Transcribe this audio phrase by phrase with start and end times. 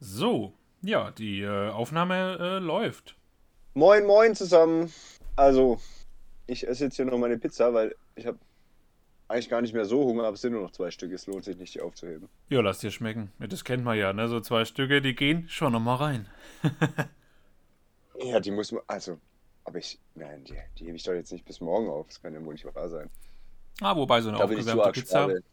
[0.00, 3.16] So, ja, die äh, Aufnahme äh, läuft.
[3.74, 4.92] Moin, moin zusammen.
[5.36, 5.80] Also,
[6.46, 8.38] ich esse jetzt hier noch meine Pizza, weil ich habe
[9.28, 11.12] eigentlich gar nicht mehr so Hunger, aber es sind nur noch zwei Stück.
[11.12, 12.28] Es lohnt sich nicht, die aufzuheben.
[12.48, 13.30] Ja, lass dir schmecken.
[13.38, 14.28] Das kennt man ja, ne?
[14.28, 16.28] So zwei Stücke, die gehen schon nochmal rein.
[18.20, 18.82] Ja, die muss man.
[18.86, 19.18] Also,
[19.64, 19.98] aber ich.
[20.14, 22.06] Nein, die, die hebe ich doch jetzt nicht bis morgen auf.
[22.08, 23.08] Das kann ja wohl nicht wahr sein.
[23.80, 25.22] Ah, wobei so eine Da aufgewärmte Pizza.
[25.22, 25.44] Spargel.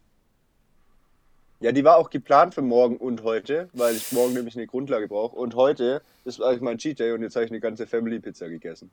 [1.60, 5.08] Ja, die war auch geplant für morgen und heute, weil ich morgen nämlich eine Grundlage
[5.08, 5.36] brauche.
[5.36, 8.48] Und heute ist eigentlich mein Cheat Day und jetzt habe ich eine ganze Family Pizza
[8.48, 8.90] gegessen.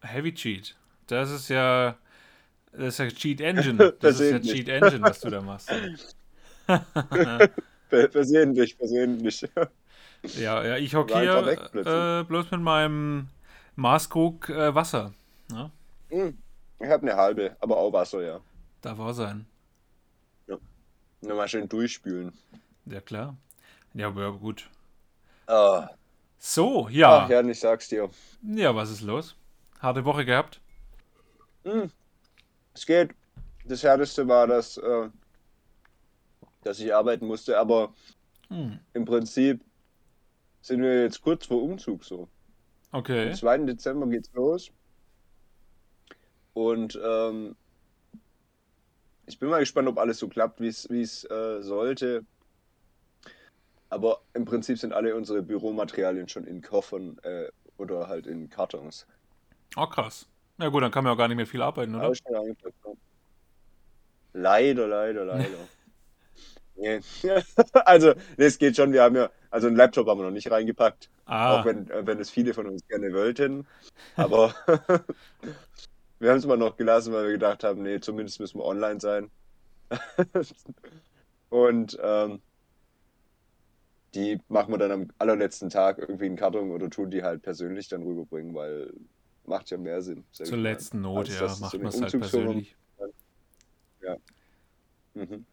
[0.00, 0.76] Heavy Cheat.
[1.08, 1.96] Das ist ja.
[2.72, 3.94] Das ist ja Cheat Engine.
[4.00, 4.52] Das ist ja Versehentlich.
[4.52, 5.70] Cheat Engine, was du da machst.
[6.66, 9.46] Ver- Versehentlich, versehentlich.
[10.40, 13.28] Ja, ja, ich hock War einfach hier äh, bloß mit meinem
[13.76, 15.12] Maßkrug äh, Wasser.
[15.52, 15.70] Ja,
[16.08, 16.36] Hm,
[16.80, 18.40] Ich habe eine halbe, aber auch Wasser, ja.
[18.80, 19.46] darf auch sein.
[21.20, 22.32] Nochmal schön durchspülen.
[22.86, 23.36] Ja, klar.
[23.94, 24.68] Ja, aber ja, gut.
[25.46, 25.88] Ah,
[26.38, 27.24] So, ja.
[27.24, 28.10] Ach, Jan, ich sag's dir.
[28.42, 29.34] Ja, was ist los?
[29.80, 30.60] Harte Woche gehabt?
[31.64, 31.90] Hm.
[32.74, 33.10] Es geht.
[33.64, 35.08] Das Härteste war, dass, äh,
[36.62, 37.92] dass ich arbeiten musste, aber
[38.48, 38.78] Hm.
[38.92, 39.60] im Prinzip
[40.62, 42.28] sind wir jetzt kurz vor Umzug so.
[42.92, 43.30] Okay.
[43.30, 43.58] Am 2.
[43.58, 44.70] Dezember geht's los.
[46.54, 47.56] Und ähm,
[49.26, 52.24] ich bin mal gespannt, ob alles so klappt, wie es äh, sollte.
[53.88, 59.06] Aber im Prinzip sind alle unsere Büromaterialien schon in Koffern äh, oder halt in Kartons.
[59.76, 60.28] Oh, krass.
[60.58, 62.12] Na gut, dann kann man ja gar nicht mehr viel arbeiten, oder?
[62.12, 62.42] Ja.
[64.32, 65.68] Leider, leider, leider.
[66.76, 67.00] nee.
[67.84, 68.92] Also, nee, es geht schon.
[68.92, 71.10] Wir haben ja, also einen Laptop haben wir noch nicht reingepackt.
[71.26, 73.66] Ah, Auch wenn, äh, wenn es viele von uns gerne wollten.
[74.16, 74.54] Aber
[76.18, 79.00] wir haben es mal noch gelassen, weil wir gedacht haben, nee, zumindest müssen wir online
[79.00, 79.30] sein.
[81.50, 82.40] Und ähm,
[84.14, 87.88] die machen wir dann am allerletzten Tag irgendwie in Karton oder tun die halt persönlich
[87.88, 88.92] dann rüberbringen, weil
[89.44, 90.24] macht ja mehr Sinn.
[90.32, 92.76] zur letzten Not, ja, macht so man es halt persönlich.
[95.14, 95.46] Mhm.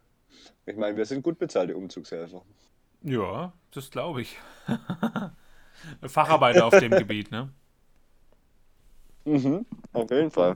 [0.66, 2.44] Ich meine, wir sind gut bezahlte Umzugshelfer.
[3.02, 4.38] Ja, das glaube ich.
[6.02, 7.50] Facharbeiter auf dem Gebiet, ne?
[9.26, 9.66] Mhm.
[9.94, 10.56] Auf jeden Fall.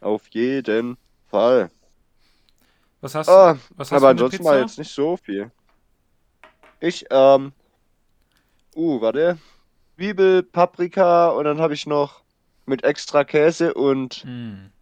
[0.00, 0.98] Auf jeden
[1.28, 1.70] Fall.
[3.00, 4.60] Was hast, Ah, was hast aber du ansonsten war Pizza?
[4.62, 5.50] jetzt nicht so viel.
[6.80, 7.52] Ich, ähm,
[8.76, 9.38] uh, warte.
[9.96, 12.24] Zwiebel, Paprika und dann habe ich noch
[12.66, 14.72] mit extra Käse und Hm.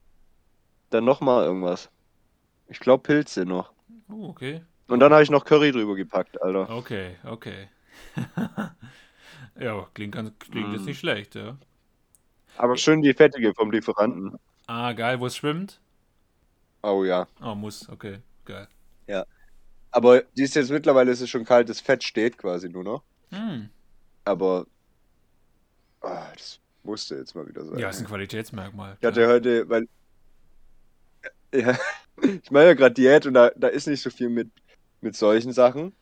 [0.91, 1.91] dann nochmal irgendwas.
[2.69, 3.73] Ich glaube Pilze noch.
[4.11, 4.63] Oh, okay.
[4.89, 6.69] Und dann habe ich noch Curry drüber gepackt, Alter.
[6.69, 7.69] Okay, okay.
[9.61, 10.87] ja, klingt, ganz, klingt jetzt Mm.
[10.87, 11.57] nicht schlecht, ja.
[12.57, 14.39] Aber schön die fettige vom Lieferanten.
[14.67, 15.81] Ah, geil, wo es schwimmt?
[16.83, 17.27] Oh ja.
[17.43, 18.69] Oh, muss, okay, geil.
[19.91, 23.03] Aber die ist jetzt mittlerweile ist es schon kalt, das Fett steht quasi nur noch.
[23.31, 23.69] Hm.
[24.25, 24.67] Aber
[26.01, 27.79] ah, das musste jetzt mal wieder sein.
[27.79, 28.97] Ja, ist ein Qualitätsmerkmal.
[29.01, 29.89] Ich hatte heute, weil
[31.55, 31.77] ja,
[32.23, 34.51] ich mache ja gerade Diät und da, da ist nicht so viel mit,
[35.01, 35.93] mit solchen Sachen.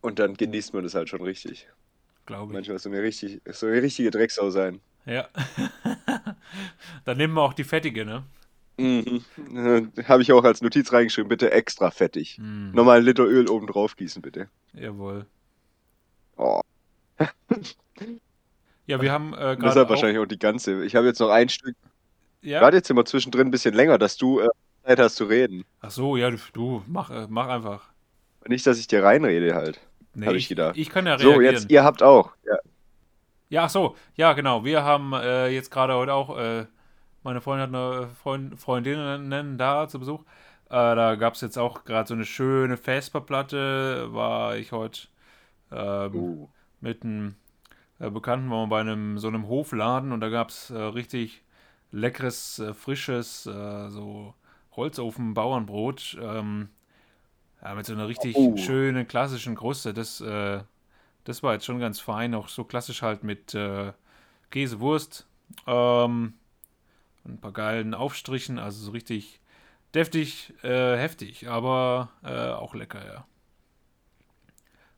[0.00, 1.68] Und dann genießt man das halt schon richtig.
[2.26, 2.54] Glaube ich.
[2.54, 4.80] Manchmal so eine richtig, so eine richtige Drecksau sein.
[5.06, 5.28] Ja.
[7.04, 8.24] Dann nehmen wir auch die fettige, ne?
[8.78, 9.22] Mhm.
[10.08, 12.36] Habe ich auch als Notiz reingeschrieben, bitte extra fettig.
[12.38, 12.72] Hm.
[12.72, 14.48] Nochmal ein Liter Öl oben drauf gießen, bitte.
[14.72, 15.26] Jawohl.
[16.36, 16.60] Oh,
[18.86, 20.84] Ja, wir haben äh, gerade deshalb auch, wahrscheinlich auch die ganze.
[20.84, 21.76] Ich habe jetzt noch ein Stück.
[22.42, 22.60] ja.
[22.60, 24.48] Gerade jetzt immer zwischendrin ein bisschen länger, dass du äh,
[24.84, 25.64] Zeit hast zu reden.
[25.80, 27.92] Ach so, ja, du, du mach, äh, mach einfach.
[28.46, 29.80] Nicht, dass ich dir reinrede halt.
[30.14, 30.76] Nee, Hab ich gedacht.
[30.76, 31.54] Ich kann ja So, reagieren.
[31.54, 32.32] jetzt, ihr habt auch.
[32.44, 32.56] Ja.
[33.48, 34.64] Ja, ach so, ja, genau.
[34.64, 36.66] Wir haben äh, jetzt gerade heute auch, äh,
[37.22, 40.20] meine Freundin hat eine Freund, Freundin da zu Besuch.
[40.70, 44.08] Äh, da gab es jetzt auch gerade so eine schöne Vesperplatte.
[44.14, 45.02] War ich heute
[45.70, 46.48] ähm, Uh.
[46.80, 47.34] mit einem
[47.98, 51.42] äh, Bekannten, waren wir bei einem so einem Hofladen und da gab es äh, richtig
[51.90, 54.34] leckeres, äh, frisches, so
[54.76, 56.16] Holzofen-Bauernbrot.
[56.22, 56.70] Ähm,
[57.62, 58.54] ja, mit so einer richtig Oh.
[58.54, 59.94] schönen klassischen Kruste.
[59.94, 60.60] Das, äh,
[61.24, 63.92] das war jetzt schon ganz fein, auch so klassisch halt mit äh,
[64.50, 65.26] Käse, Wurst,
[65.66, 66.34] ähm,
[67.26, 69.40] ein paar geilen Aufstrichen, also so richtig
[69.94, 73.26] deftig, äh, heftig, aber äh, auch lecker, ja.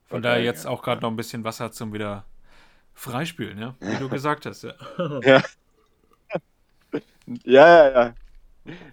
[0.05, 2.25] Von Okay, daher jetzt ja, auch gerade noch ein bisschen Wasser zum wieder
[2.95, 4.73] freispülen, ja, wie du gesagt hast, ja.
[5.25, 5.41] Ja.
[7.45, 8.13] Ja, ja, ja.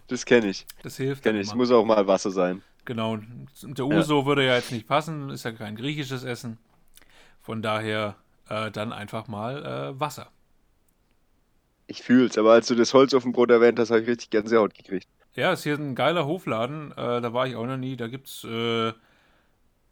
[0.08, 0.67] Das kenne ich.
[0.82, 1.25] Das hilft.
[1.25, 1.49] Kenn dann ich.
[1.49, 2.62] Es muss auch mal Wasser sein.
[2.84, 3.19] Genau,
[3.62, 6.58] der Uso würde ja jetzt nicht passen, ist ja kein griechisches Essen.
[7.40, 8.17] Von daher
[8.49, 10.31] äh, dann einfach mal äh, Wasser.
[11.87, 14.31] Ich fühl's, aber als du das Holz auf dem Brot erwähnt hast, habe ich richtig
[14.31, 15.06] Gänsehaut gekriegt.
[15.34, 17.96] Ja, ist hier ein geiler Hofladen, äh, da war ich auch noch nie.
[17.96, 18.93] Da gibt's äh,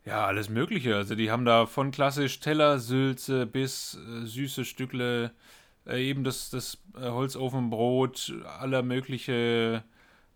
[0.04, 0.96] Ja, alles Mögliche.
[0.96, 5.32] Also die haben da von klassisch Tellersülze bis äh, süße Stückle,
[5.86, 9.84] äh, eben das, das äh, Holzofenbrot, aller mögliche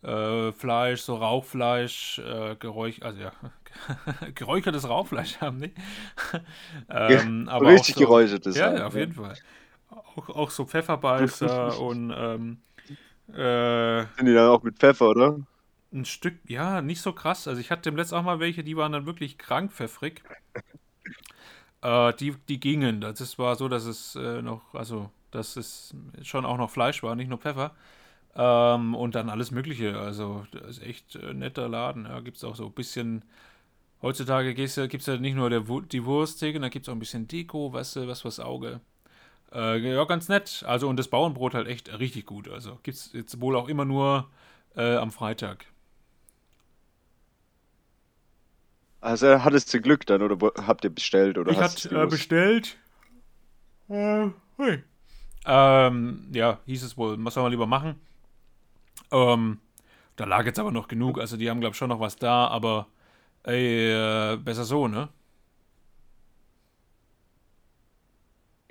[0.04, 3.32] äh, Fleisch, so Rauchfleisch, äh, Geräuch, also ja,
[4.34, 5.72] geräuchertes Rauchfleisch haben die.
[6.90, 8.56] ähm, aber Richtig so, geräuchertes.
[8.56, 9.36] Ja, ja, auf jeden Fall.
[9.90, 12.58] Auch, auch so Pfefferbeißer und ähm,
[13.32, 15.38] äh, Sind die dann auch mit Pfeffer, oder?
[15.92, 17.46] Ein Stück, ja, nicht so krass.
[17.48, 20.22] Also ich hatte dem letzten auch mal welche, die waren dann wirklich krank pfeffrig.
[21.82, 23.00] äh, die, die gingen.
[23.00, 27.14] Das war so, dass es äh, noch, also dass es schon auch noch Fleisch war,
[27.16, 27.72] nicht nur Pfeffer.
[28.36, 29.98] Ähm, und dann alles Mögliche.
[29.98, 32.06] Also, das ist echt ein äh, netter Laden.
[32.06, 33.24] Ja, gibt es auch so ein bisschen.
[34.02, 37.26] Heutzutage gibt es ja nicht nur der, die Wursttheke, da gibt es auch ein bisschen
[37.26, 38.80] Deko, was, was fürs Auge.
[39.50, 40.62] Äh, ja, ganz nett.
[40.66, 42.48] Also, und das Bauernbrot halt echt richtig gut.
[42.48, 44.28] Also, gibt es jetzt wohl auch immer nur
[44.76, 45.66] äh, am Freitag.
[49.00, 51.38] Also, hattest du Glück dann oder habt ihr bestellt?
[51.38, 52.76] Oder ich hatte äh, bestellt.
[53.88, 54.82] Äh, hey.
[55.46, 58.00] Ähm, ja, hieß es wohl, was soll man lieber machen?
[59.10, 59.58] Ähm,
[60.16, 61.18] da lag jetzt aber noch genug.
[61.18, 62.86] Also die haben, glaube ich, schon noch was da, aber
[63.44, 65.08] ey, äh, besser so, ne?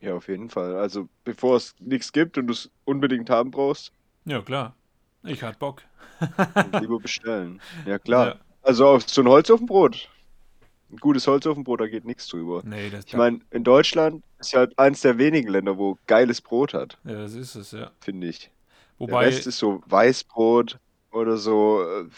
[0.01, 0.75] Ja, auf jeden Fall.
[0.75, 3.93] Also bevor es nichts gibt und du es unbedingt haben brauchst.
[4.25, 4.75] Ja, klar.
[5.23, 5.81] Ich hatte Bock.
[6.81, 7.61] lieber bestellen.
[7.85, 8.27] Ja, klar.
[8.27, 8.35] Ja.
[8.61, 10.09] Also auf so ein Holzofenbrot.
[10.91, 12.61] Ein gutes Holzofenbrot, da geht nichts drüber.
[12.65, 16.73] Nee, das ich meine, in Deutschland ist ja eins der wenigen Länder, wo geiles Brot
[16.73, 16.97] hat.
[17.03, 17.91] Ja, das ist es, ja.
[17.99, 18.51] Finde ich.
[19.07, 20.79] Wobei, Der Rest ist so Weißbrot
[21.11, 21.83] oder so.
[21.83, 22.09] Äh,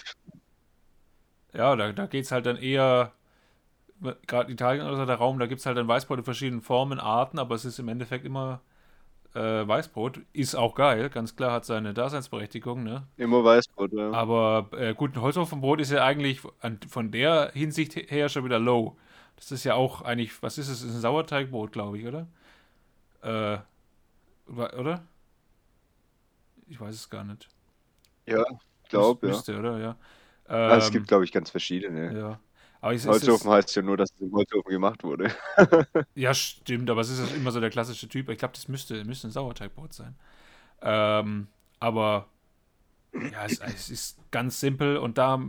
[1.57, 3.11] ja, da, da geht es halt dann eher,
[4.27, 6.99] gerade Italien oder so der Raum, da gibt es halt dann Weißbrot in verschiedenen Formen,
[6.99, 8.61] Arten, aber es ist im Endeffekt immer
[9.33, 10.21] äh, Weißbrot.
[10.33, 13.07] Ist auch geil, ganz klar, hat seine Daseinsberechtigung, ne?
[13.17, 14.11] Immer Weißbrot, ja.
[14.11, 18.59] Aber äh, gut, ein Holzofenbrot ist ja eigentlich an, von der Hinsicht her schon wieder
[18.59, 18.97] low.
[19.35, 20.81] Das ist ja auch eigentlich, was ist es?
[20.81, 22.27] Das ist ein Sauerteigbrot, glaube ich, oder?
[23.21, 23.57] Äh,
[24.47, 25.03] oder?
[26.67, 27.47] Ich weiß es gar nicht.
[28.25, 28.44] Ja,
[28.83, 29.33] ich glaube, ja.
[29.33, 29.77] Müsste, oder?
[29.79, 29.97] Ja.
[30.47, 32.17] Ähm, also es gibt, glaube ich, ganz verschiedene.
[32.17, 32.39] Ja.
[32.81, 35.31] Aber ich, Holzofen heißt ja nur, dass es im Holzofen gemacht wurde.
[36.15, 38.29] ja, stimmt, aber es ist immer so der klassische Typ.
[38.29, 40.15] Ich glaube, das müsste, müsste ein Sauerteigbrot sein.
[40.81, 41.47] Ähm,
[41.79, 42.27] aber
[43.13, 45.39] ja, es, es, ist ganz simpel und da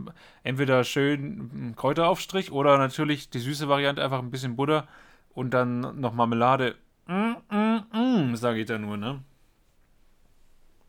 [0.43, 4.87] entweder schön Kräuteraufstrich oder natürlich die süße Variante, einfach ein bisschen Butter
[5.33, 6.75] und dann noch Marmelade.
[7.05, 9.23] Mm, mm, mm, sage ich da nur, ne?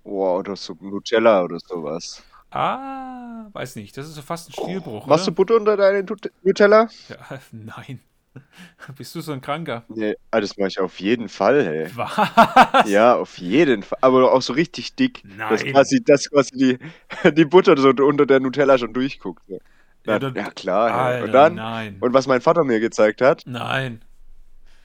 [0.08, 2.22] Oh, oder so Nutella oder sowas.
[2.50, 3.94] Ah, weiß nicht.
[3.96, 5.06] Das ist so fast ein Stilbruch.
[5.06, 6.06] Machst du Butter unter deinen
[6.42, 6.88] Nutella?
[7.08, 7.16] Ja,
[7.52, 8.00] nein.
[8.96, 9.84] Bist du so ein Kranker?
[9.88, 11.90] Nee, ah, das mache ich auf jeden Fall, hey.
[11.94, 12.88] Was?
[12.88, 13.98] Ja, auf jeden Fall.
[14.00, 15.22] Aber auch so richtig dick.
[15.24, 15.50] Nein.
[15.50, 19.42] Dass quasi, dass quasi die, die Butter so unter der Nutella schon durchguckt.
[19.48, 19.58] Ja,
[20.06, 20.90] ja, dann, ja klar.
[20.90, 21.96] Alter, und dann, nein.
[22.00, 23.42] und was mein Vater mir gezeigt hat.
[23.44, 24.00] Nein.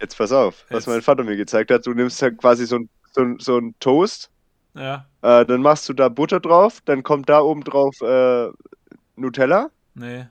[0.01, 0.87] Jetzt pass auf, was Jetzt.
[0.87, 1.85] mein Vater mir gezeigt hat.
[1.85, 4.32] Du nimmst halt quasi so ein, so, so ein Toast
[4.75, 5.05] ja.
[5.21, 8.49] Äh, dann machst du da Butter drauf, dann kommt da oben drauf äh,
[9.15, 9.69] Nutella.
[9.95, 10.25] Nee.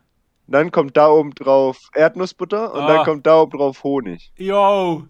[0.48, 2.86] Dann kommt da oben drauf Erdnussbutter und Ah.
[2.88, 4.32] dann kommt da oben drauf Honig.
[4.36, 5.06] Yo!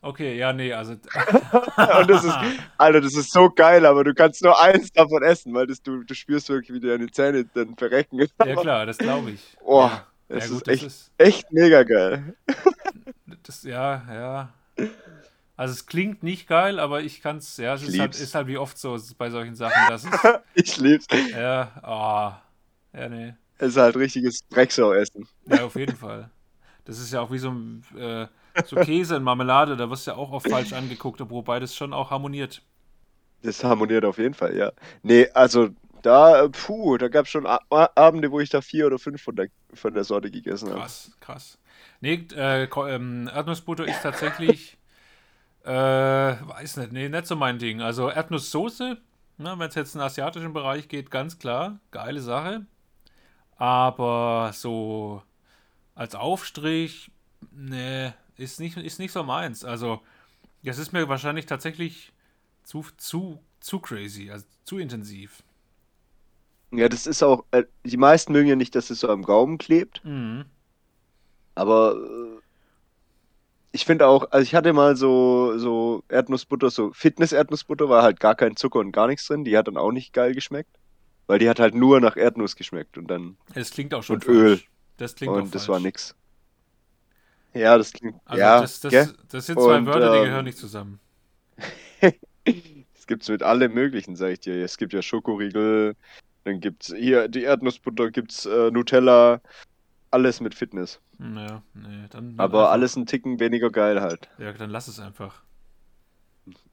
[0.00, 0.92] Okay, ja, nee, also.
[2.00, 2.36] und das ist,
[2.78, 6.04] Alter, das ist so geil, aber du kannst nur eins davon essen, weil das, du,
[6.04, 8.20] du spürst wirklich, wie deine Zähne dann verrecken.
[8.44, 9.56] ja, klar, das glaube ich.
[9.64, 10.06] Oh, ja.
[10.28, 11.10] das ja, gut, ist echt, das ist.
[11.18, 12.36] echt mega geil.
[13.42, 14.48] Das, ja, ja.
[15.58, 18.46] Also es klingt nicht geil, aber ich kann es, ja, es ist halt, ist halt
[18.46, 20.10] wie oft so bei solchen Sachen, dass es,
[20.54, 21.08] Ich lieb's.
[21.32, 22.40] ja, ah,
[22.92, 25.26] ja, nee, Es ist halt richtiges Drecksau-Essen.
[25.46, 26.30] ja, auf jeden Fall.
[26.84, 27.52] Das ist ja auch wie so,
[27.98, 28.28] äh,
[28.66, 31.92] so Käse und Marmelade, da wirst du ja auch oft falsch angeguckt, obwohl beides schon
[31.92, 32.62] auch harmoniert.
[33.42, 34.70] Das harmoniert auf jeden Fall, ja.
[35.02, 35.70] Nee, also
[36.02, 39.48] da, puh, da gab es schon Abende, wo ich da vier oder fünf von der,
[39.74, 40.80] von der Sorte gegessen habe.
[40.80, 41.58] Krass, krass.
[42.00, 44.77] Nee, äh, ähm, Erdnussbutter ist tatsächlich,
[45.68, 47.82] äh, weiß nicht, nee, nicht so mein Ding.
[47.82, 48.98] Also Erdnusssoße,
[49.38, 52.66] ne, wenn es jetzt in den asiatischen Bereich geht, ganz klar, geile Sache.
[53.56, 55.22] Aber so
[55.94, 57.10] als Aufstrich,
[57.52, 59.64] nee, ist nicht, ist nicht so meins.
[59.64, 60.02] Also,
[60.64, 62.12] das ist mir wahrscheinlich tatsächlich
[62.64, 65.42] zu, zu, zu crazy, also zu intensiv.
[66.70, 69.58] Ja, das ist auch, äh, die meisten mögen ja nicht, dass es so am Gaumen
[69.58, 70.44] klebt, Mhm.
[71.54, 72.27] aber äh,
[73.72, 78.34] ich finde auch, also ich hatte mal so, so Erdnussbutter, so Fitness-Erdnussbutter, war halt gar
[78.34, 80.70] kein Zucker und gar nichts drin, die hat dann auch nicht geil geschmeckt,
[81.26, 84.24] weil die hat halt nur nach Erdnuss geschmeckt und dann, Das klingt auch schon Und
[84.24, 84.36] falsch.
[84.36, 84.60] Öl.
[84.96, 85.68] Das klingt auch und das falsch.
[85.68, 86.14] war nix.
[87.54, 89.14] Ja, das klingt, Also ja, das, das, gell?
[89.28, 91.00] das sind zwei Und, Wörter, die ähm, gehören nicht zusammen.
[92.94, 94.62] Es gibt's mit allem möglichen, sag ich dir.
[94.64, 95.96] Es gibt ja Schokoriegel,
[96.44, 99.40] dann gibt's hier die Erdnussbutter, gibt's äh, Nutella,
[100.10, 101.00] alles mit Fitness.
[101.18, 102.34] Naja, nee, dann.
[102.38, 104.28] Aber einfach- alles ein Ticken weniger geil halt.
[104.38, 105.42] Ja, dann lass es einfach.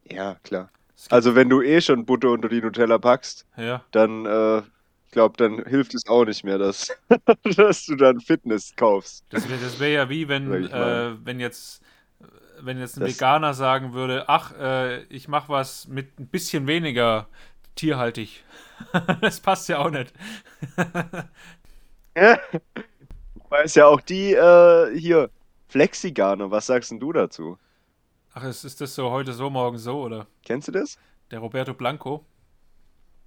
[0.10, 0.70] Ja, klar.
[1.10, 5.36] Also wenn du eh schon Butter unter die Nutella packst, Ja, dann, äh, ich glaube,
[5.38, 6.96] dann hilft es auch nicht mehr, dass,
[7.58, 9.25] dass du dann Fitness kaufst.
[9.30, 11.82] das wäre das wär ja wie, wenn, äh, wenn jetzt.
[12.62, 16.68] Wenn jetzt ein Das- Veganer sagen würde, ach, äh, ich mache was mit ein bisschen
[16.68, 17.28] weniger
[17.75, 18.46] tierhaltig.
[19.22, 20.14] das passt ja auch nicht.
[23.58, 25.30] Weiß ja auch die äh, hier,
[25.70, 27.58] Flexigane, was sagst denn du dazu?
[28.34, 30.28] Ach, ist, ist das so heute so, morgen so, oder?
[30.44, 30.98] Kennst du das?
[31.32, 32.26] Der Roberto Blanco?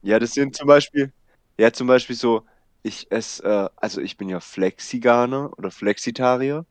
[0.02, 1.14] Ja, das sind zum Beispiel,
[1.56, 2.44] ja, zum Beispiel so,
[2.82, 6.66] ich esse, äh, also ich bin ja Flexiganer oder Flexitarier.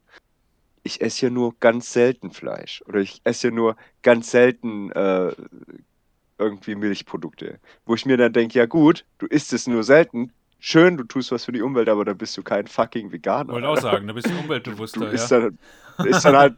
[0.84, 2.84] Ich esse ja nur ganz selten Fleisch.
[2.86, 5.34] Oder ich esse ja nur ganz selten äh,
[6.38, 7.60] irgendwie Milchprodukte.
[7.88, 10.32] Wo ich mir dann denke, ja gut, du isst es nur selten.
[10.60, 13.54] Schön, du tust was für die Umwelt, aber dann bist du kein fucking Veganer.
[13.54, 15.40] Wollte auch sagen, da bist du Du umweltbewusster, isst ja.
[15.42, 15.60] dann,
[15.98, 16.56] du isst dann halt,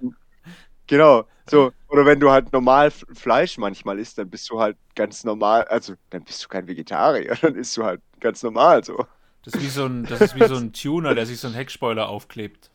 [0.88, 5.24] genau, so, oder wenn du halt normal Fleisch manchmal isst, dann bist du halt ganz
[5.24, 9.06] normal, also dann bist du kein Vegetarier, dann isst du halt ganz normal so.
[9.44, 11.56] Das ist wie so ein, das ist wie so ein Tuner, der sich so einen
[11.56, 12.72] Heckspoiler aufklebt.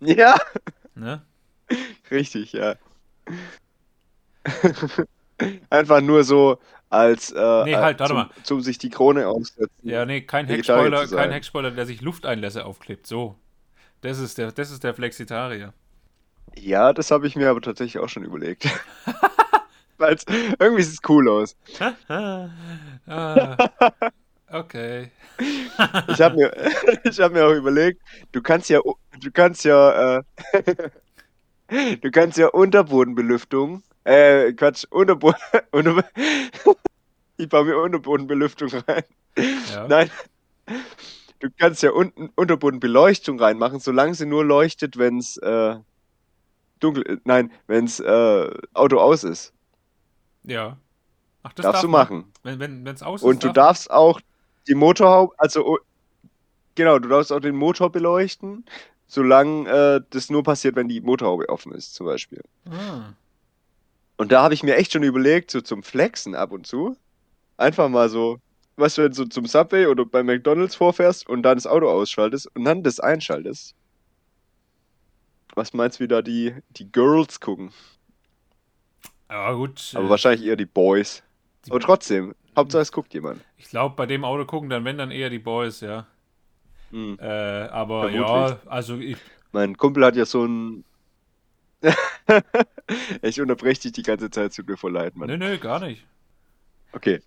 [0.00, 0.36] Ja,
[0.94, 1.22] Ne?
[2.10, 2.76] richtig, ja.
[5.70, 6.58] Einfach nur so
[6.90, 8.30] als, äh, Nee, halt, warte zum, mal.
[8.42, 9.70] zum sich die Krone aufsetzen.
[9.82, 11.30] Ja, nee, kein Heckspoiler, kein.
[11.30, 13.06] Heckspoiler, der sich Lufteinlässe aufklebt.
[13.06, 13.36] So.
[14.02, 15.72] Das ist der, das ist der Flexitarier.
[16.58, 18.68] Ja, das habe ich mir aber tatsächlich auch schon überlegt.
[19.98, 20.16] Weil
[20.58, 21.56] irgendwie sieht es cool aus.
[23.06, 23.56] ah,
[24.50, 25.10] okay.
[26.08, 26.52] Ich habe mir,
[27.04, 30.22] ich hab mir auch überlegt, du kannst ja, du kannst ja, äh,
[31.70, 35.38] du kannst ja Unterbodenbelüftung, äh, Quatsch, Unterboden,
[35.70, 36.04] Unter,
[37.36, 39.04] ich baue mir Unterbodenbelüftung rein.
[39.72, 39.86] Ja.
[39.86, 40.10] Nein,
[41.38, 45.76] du kannst ja unten Unterbodenbeleuchtung reinmachen, solange sie nur leuchtet, wenn es äh,
[46.80, 49.52] dunkel, äh, nein, wenn es äh, Auto aus ist.
[50.42, 50.76] Ja.
[51.42, 52.32] Ach, das Darfst darf du machen.
[52.42, 54.20] Wenn wenn wenn's aus Und ist, du darf darfst auch
[54.66, 55.78] die Motorhaube, also oh,
[56.74, 58.66] genau, du darfst auch den Motor beleuchten,
[59.06, 62.42] solange äh, das nur passiert, wenn die Motorhaube offen ist, zum Beispiel.
[62.68, 63.14] Ah.
[64.20, 66.94] Und da habe ich mir echt schon überlegt, so zum Flexen ab und zu,
[67.56, 68.38] einfach mal so,
[68.76, 72.54] was wenn du so zum Subway oder bei McDonalds vorfährst und dann das Auto ausschaltest
[72.54, 73.74] und dann das einschaltest.
[75.54, 77.70] Was meinst du, wie da die, die Girls gucken?
[79.30, 79.90] Ja, gut.
[79.94, 81.22] Aber äh, wahrscheinlich eher die Boys.
[81.64, 83.40] die- Aber trotzdem, Hauptsache es guckt jemand.
[83.56, 86.06] Ich glaube, bei dem Auto gucken dann, wenn, dann eher die Boys, ja.
[86.90, 87.16] Hm.
[87.18, 88.70] Äh, aber ja, Vermutlich.
[88.70, 89.16] also ich,
[89.52, 90.84] Mein Kumpel hat ja so ein.
[93.22, 95.28] ich unterbreche dich die ganze Zeit, tut mir voll leid, Mann.
[95.28, 96.06] nö, nö, gar nicht.
[96.92, 97.20] Okay.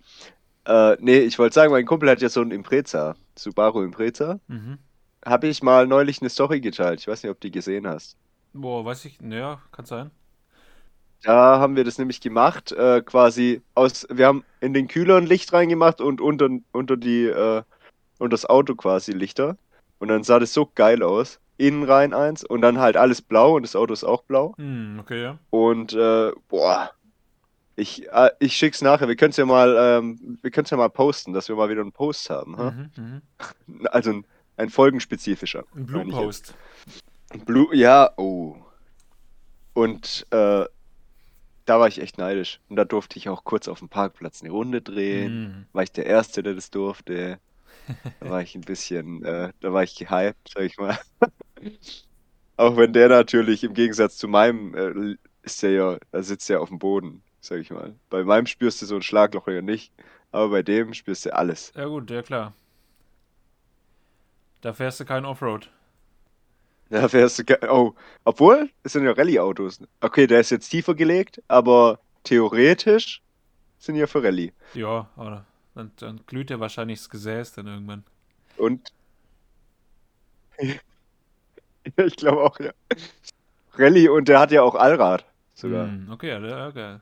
[0.66, 4.40] Äh, nee, ich wollte sagen, mein Kumpel hat ja so ein Impreza, Subaru Impreza.
[4.48, 4.78] Mhm.
[5.24, 7.00] Habe ich mal neulich eine Story geteilt.
[7.00, 8.16] Ich weiß nicht, ob du die gesehen hast.
[8.52, 10.10] Boah, weiß ich, naja, kann sein.
[11.22, 14.06] Da haben wir das nämlich gemacht, äh, quasi aus.
[14.10, 17.62] Wir haben in den Kühler ein Licht reingemacht und unter, unter die, äh,
[18.18, 19.56] unter das Auto quasi Lichter.
[19.98, 21.40] Und dann sah das so geil aus.
[21.56, 24.54] Innen rein eins und dann halt alles blau und das Auto ist auch blau.
[24.56, 25.38] Hm, okay, ja.
[25.50, 26.90] Und äh, boah,
[27.76, 29.08] ich, äh, ich schick's nachher.
[29.08, 31.80] Wir können es ja mal, ähm, wir können's ja mal posten, dass wir mal wieder
[31.80, 32.56] einen Post haben.
[32.56, 32.70] ha?
[32.70, 33.22] Mhm, mhm.
[33.90, 35.64] Also ein, ein folgenspezifischer.
[35.74, 36.04] Ein Blue.
[36.08, 36.54] Post.
[37.44, 38.56] Blue, ja, oh.
[39.72, 40.64] Und äh,
[41.64, 42.60] da war ich echt neidisch.
[42.68, 45.28] Und da durfte ich auch kurz auf dem Parkplatz eine Runde drehen.
[45.28, 45.66] Hm.
[45.72, 47.38] War ich der Erste, der das durfte.
[48.20, 50.98] Da war ich ein bisschen, äh, da war ich gehypt, sag ich mal.
[52.56, 56.60] Auch wenn der natürlich im Gegensatz zu meinem, äh, ist der ja, da sitzt er
[56.60, 57.96] auf dem Boden, sag ich mal.
[58.10, 59.92] Bei meinem spürst du so ein Schlagloch ja nicht,
[60.32, 61.74] aber bei dem spürst du alles.
[61.74, 62.52] Ja gut, ja klar.
[64.62, 65.70] Da fährst du kein Offroad.
[66.90, 67.94] Da fährst du, ge- oh,
[68.24, 69.80] obwohl, es sind ja Rallye-Autos.
[70.00, 73.22] Okay, der ist jetzt tiefer gelegt, aber theoretisch
[73.78, 74.52] sind ja für Rallye.
[74.74, 78.04] Ja, aber dann, dann glüht ja wahrscheinlich das Gesäß dann irgendwann.
[78.56, 78.92] Und
[81.96, 82.72] ich glaube auch, ja.
[83.76, 85.24] Rallye und der hat ja auch Allrad
[85.54, 85.86] sogar.
[85.86, 87.00] Hm, okay, ja, ja, geil.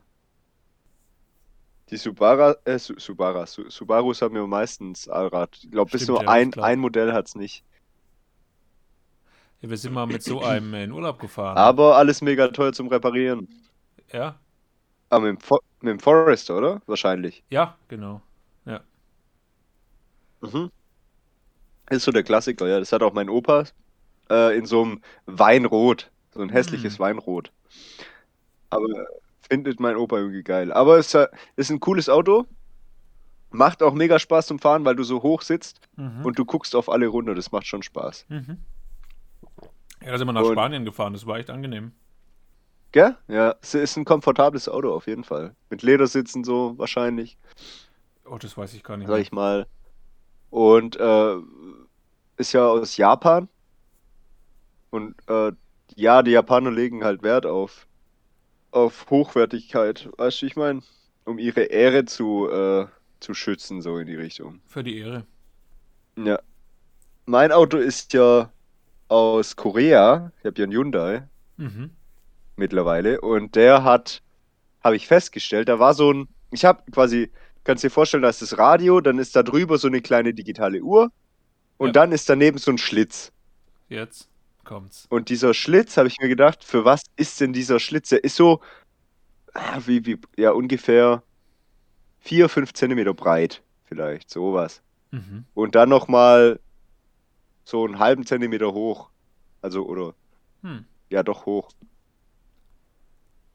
[1.90, 5.58] Die Subara, äh, Su Subara, Su Subarus haben ja meistens Allrad.
[5.62, 7.64] Ich glaube, bis nur ja, ein, ein Modell hat es nicht.
[9.60, 11.56] Ja, wir sind mal mit so einem in Urlaub gefahren.
[11.58, 13.46] Aber alles mega teuer zum Reparieren.
[14.10, 14.38] Ja,
[15.10, 16.82] Aber mit dem, Fo mit dem Forester, oder?
[16.86, 17.44] Wahrscheinlich.
[17.50, 18.22] ja, genau.
[20.42, 20.70] Mhm.
[21.90, 22.78] Ist so der Klassiker, ja.
[22.78, 23.64] Das hat auch mein Opa
[24.30, 26.10] äh, in so einem Weinrot.
[26.32, 26.98] So ein hässliches Hm.
[27.00, 27.52] Weinrot.
[28.70, 28.86] Aber
[29.48, 30.72] findet mein Opa irgendwie geil.
[30.72, 31.26] Aber es äh,
[31.56, 32.46] ist ein cooles Auto.
[33.50, 36.24] Macht auch mega Spaß zum Fahren, weil du so hoch sitzt Mhm.
[36.24, 37.34] und du guckst auf alle runter.
[37.34, 38.24] Das macht schon Spaß.
[38.30, 38.56] Mhm.
[40.02, 41.92] Ja, da sind wir nach Und- Spanien gefahren, das war echt angenehm.
[42.92, 43.16] Gell?
[43.28, 45.54] Ja, es ist ein komfortables Auto auf jeden Fall.
[45.70, 47.36] Mit Ledersitzen so wahrscheinlich,
[48.24, 49.22] Oh, das weiß ich gar nicht sag mehr.
[49.22, 49.66] ich mal.
[50.50, 51.36] Und äh,
[52.38, 53.48] ist ja aus Japan.
[54.92, 55.52] Und äh,
[55.96, 57.86] ja, die Japaner legen halt Wert auf,
[58.70, 60.08] auf Hochwertigkeit.
[60.18, 60.82] Weißt du, ich meine?
[61.24, 62.86] Um ihre Ehre zu, äh,
[63.20, 64.60] zu schützen, so in die Richtung.
[64.66, 65.24] Für die Ehre.
[66.16, 66.38] Ja.
[67.24, 68.52] Mein Auto ist ja
[69.08, 70.30] aus Korea.
[70.40, 71.90] Ich habe ja einen Hyundai Mhm.
[72.56, 73.20] mittlerweile.
[73.20, 74.22] Und der hat,
[74.84, 77.30] habe ich festgestellt, da war so ein, ich habe quasi,
[77.64, 80.82] kannst dir vorstellen, da ist das Radio, dann ist da drüber so eine kleine digitale
[80.82, 81.10] Uhr
[81.78, 81.92] und Ja.
[81.92, 83.32] dann ist daneben so ein Schlitz.
[83.88, 84.28] Jetzt
[84.64, 85.06] kommt's.
[85.10, 88.08] Und dieser Schlitz, habe ich mir gedacht, für was ist denn dieser Schlitz?
[88.10, 88.60] Der ist so,
[89.54, 91.22] ah, wie, wie, ja, ungefähr
[92.20, 94.82] 4, 5 Zentimeter breit, vielleicht, sowas.
[95.12, 95.46] Mhm.
[95.54, 96.60] Und dann nochmal
[97.64, 99.10] so einen halben Zentimeter hoch.
[99.60, 100.14] Also, oder
[100.62, 100.86] Hm.
[101.10, 101.70] Ja, doch hoch.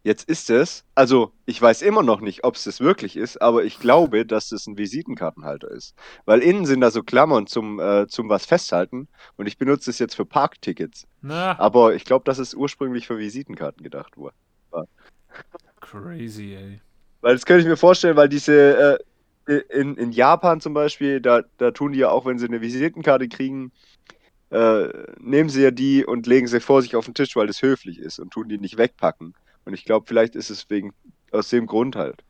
[0.08, 3.66] Jetzt ist es, also ich weiß immer noch nicht, ob es das wirklich ist, aber
[3.66, 5.96] ich glaube, dass es ein Visitenkartenhalter ist.
[6.24, 10.00] Weil innen sind da so Klammern zum, äh, zum was festhalten und ich benutze es
[10.00, 11.08] jetzt für Parktickets.
[11.22, 14.34] Na, Aber ich glaube, dass es ursprünglich für Visitenkarten gedacht wurde.
[15.82, 16.80] crazy, ey.
[17.20, 19.02] Weil das könnte ich mir vorstellen, weil diese,
[19.46, 22.62] äh, in, in Japan zum Beispiel, da, da tun die ja auch, wenn sie eine
[22.62, 23.74] Visitenkarte kriegen,
[24.52, 24.88] äh,
[25.20, 28.00] nehmen sie ja die und legen sie vor sich auf den Tisch, weil das höflich
[28.00, 29.34] ist und tun die nicht wegpacken.
[29.68, 30.94] Und ich glaube, vielleicht ist es wegen,
[31.32, 32.24] aus dem Grund halt.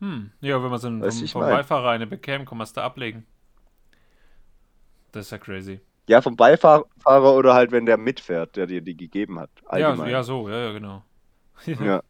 [0.00, 0.32] Hm.
[0.40, 1.40] Ja, wenn man so einen, vom, vom.
[1.42, 3.24] Beifahrer eine bekäme, kann man es da ablegen.
[5.12, 5.80] Das ist ja crazy.
[6.08, 9.50] Ja, vom Beifahrer oder halt, wenn der mitfährt, der dir die gegeben hat.
[9.62, 10.10] Ja, Allgemein.
[10.10, 11.04] ja, so, ja, ja, genau.
[11.66, 12.02] Ja.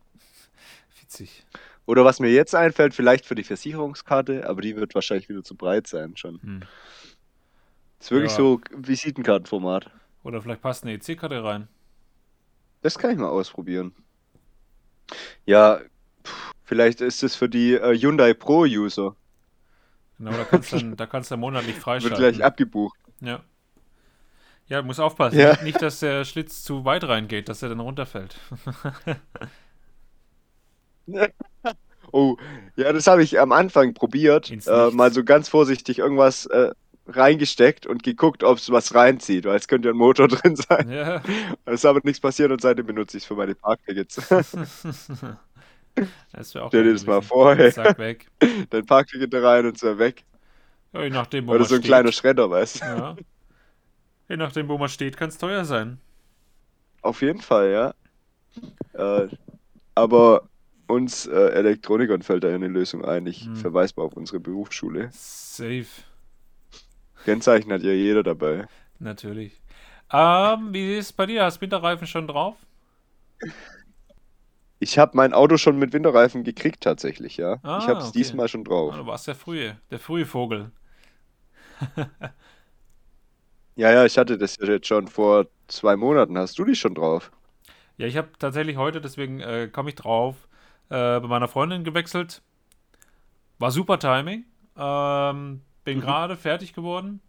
[1.03, 1.45] Witzig.
[1.85, 5.55] Oder was mir jetzt einfällt, vielleicht für die Versicherungskarte, aber die wird wahrscheinlich wieder zu
[5.55, 6.41] breit sein schon.
[6.43, 6.63] Hm.
[8.01, 8.39] ist wirklich Ja.
[8.39, 9.91] so Visitenkartenformat.
[10.25, 11.69] Oder vielleicht passt eine EC-Karte rein.
[12.81, 13.95] Das kann ich mal ausprobieren.
[15.45, 15.81] Ja,
[16.65, 19.15] vielleicht ist es für die äh, Hyundai Pro-User.
[20.19, 22.19] Genau, da kannst du dann, da kannst du monatlich Wird freischalten.
[22.19, 22.99] gleich abgebucht.
[23.21, 23.41] Ja.
[24.69, 25.39] Ja, muss aufpassen.
[25.39, 25.63] Ja.
[25.63, 28.37] Nicht, dass der Schlitz zu weit reingeht, dass er dann runterfällt.
[32.13, 32.37] Oh,
[32.77, 34.51] ja, das habe ich am Anfang probiert.
[34.67, 36.71] Äh, mal so ganz vorsichtig irgendwas äh,
[37.09, 40.89] reingesteckt und geguckt, ob es was reinzieht, weil es könnte ja ein Motor drin sein.
[40.89, 41.23] ja.
[41.65, 44.21] Es ist aber nichts passiert und seitdem benutze ich es für meine Parktickets.
[46.33, 47.73] Das wäre auch Stell dir das mal vor, ey.
[47.73, 48.27] Zack, weg.
[48.71, 50.25] Dein Parkticket da rein und es wäre weg.
[50.93, 51.89] Ja, je nachdem, wo Oder man so ein steht.
[51.89, 52.87] kleiner Schredder, weißt du?
[52.87, 53.17] Ja.
[54.29, 56.01] Je nachdem, wo man steht, kann es teuer sein.
[57.01, 57.95] Auf jeden Fall, ja.
[58.95, 59.29] Äh,
[59.95, 60.51] aber
[60.89, 63.27] uns äh, Elektronikern fällt da eine Lösung ein.
[63.27, 63.55] Ich Hm.
[63.55, 65.13] verweise mal auf unsere Berufsschule.
[65.13, 66.06] Safe.
[67.27, 68.67] Kennzeichen hat ja jeder dabei.
[68.99, 69.61] Natürlich.
[70.13, 71.45] Ähm, wie ist es bei dir?
[71.45, 72.57] Hast Winterreifen schon drauf?
[74.79, 77.59] Ich habe mein Auto schon mit Winterreifen gekriegt tatsächlich, ja.
[77.63, 78.19] Ah, ich habe es okay.
[78.19, 78.95] diesmal schon drauf.
[78.95, 80.71] Ah, du warst der frühe, der frühe Vogel.
[83.79, 86.39] Ja, ja, ich hatte das jetzt schon vor zwei Monaten.
[86.39, 87.31] Hast du die schon drauf?
[87.99, 90.49] Ja, ich habe tatsächlich heute, deswegen äh, komme ich drauf,
[90.89, 92.41] äh, bei meiner Freundin gewechselt.
[93.59, 94.45] War super Timing.
[94.79, 96.03] Ähm, bin Mhm.
[96.03, 97.21] gerade fertig geworden.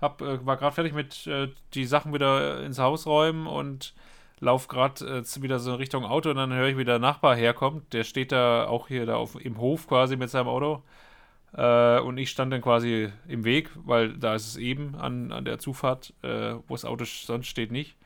[0.00, 3.94] Hab, äh, war gerade fertig mit äh, die Sachen wieder ins Haus räumen und
[4.40, 7.36] lauf gerade äh, wieder so in Richtung Auto und dann höre ich, wie der Nachbar
[7.36, 7.92] herkommt.
[7.92, 10.82] Der steht da auch hier da auf, im Hof quasi mit seinem Auto.
[11.54, 15.44] Äh, und ich stand dann quasi im Weg, weil da ist es eben an, an
[15.44, 17.96] der Zufahrt, äh, wo das Auto sonst steht nicht.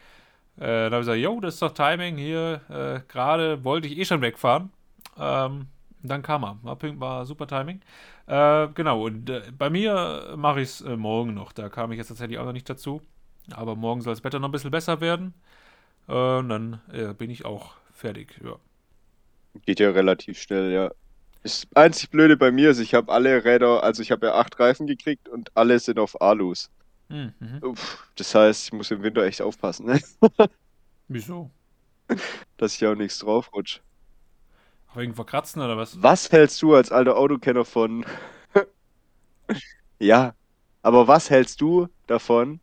[0.58, 2.60] Äh, dann habe ich gesagt, jo, das ist doch Timing hier.
[2.68, 4.70] Äh, Gerade wollte ich eh schon wegfahren.
[5.18, 5.68] Ähm,
[6.02, 6.58] dann kam er.
[6.62, 7.80] War, war super Timing.
[8.26, 11.52] Äh, genau, und äh, bei mir mache ich es äh, morgen noch.
[11.52, 13.00] Da kam ich jetzt tatsächlich auch noch nicht dazu.
[13.52, 15.34] Aber morgen soll das Wetter noch ein bisschen besser werden.
[16.08, 18.40] Äh, und dann äh, bin ich auch fertig.
[18.44, 18.56] Ja.
[19.64, 20.90] Geht ja relativ schnell, ja.
[21.42, 24.58] Das einzig Blöde bei mir ist, ich habe alle Räder, also ich habe ja acht
[24.58, 26.70] Reifen gekriegt und alle sind auf Alus.
[27.08, 27.62] Hm, mhm.
[27.62, 30.00] Uff, das heißt, ich muss im Winter echt aufpassen, ne?
[31.08, 31.50] Wieso?
[32.56, 33.80] dass ich auch nichts draufrutsch.
[34.96, 36.02] Wegen Verkratzen oder was?
[36.02, 38.06] Was hältst du als alter Autokenner von.
[39.98, 40.34] ja,
[40.82, 42.60] aber was hältst du davon,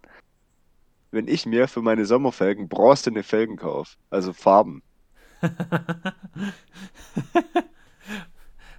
[1.12, 3.98] wenn ich mir für meine Sommerfelgen bronzene Felgen kaufe?
[4.10, 4.82] Also Farben.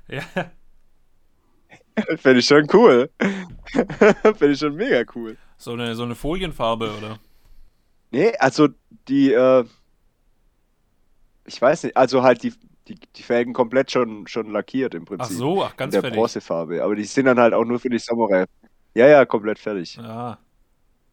[0.09, 0.23] ja.
[2.17, 3.09] Fände ich schon cool.
[3.69, 5.37] Fände ich schon mega cool.
[5.57, 7.21] So eine, so eine Folienfarbe, oder?
[8.11, 8.69] Nee, also
[9.07, 9.65] die, äh,
[11.45, 12.53] ich weiß nicht, also halt die,
[12.89, 15.37] die, die Felgen komplett schon, schon lackiert im Ach Prinzip.
[15.37, 16.19] so, ach, ganz der fertig.
[16.19, 16.83] Bronzefarbe.
[16.85, 18.53] Aber die sind dann halt auch nur für die Sommerreifen.
[18.95, 19.99] Ja, ja, komplett fertig.
[19.99, 20.39] Ah,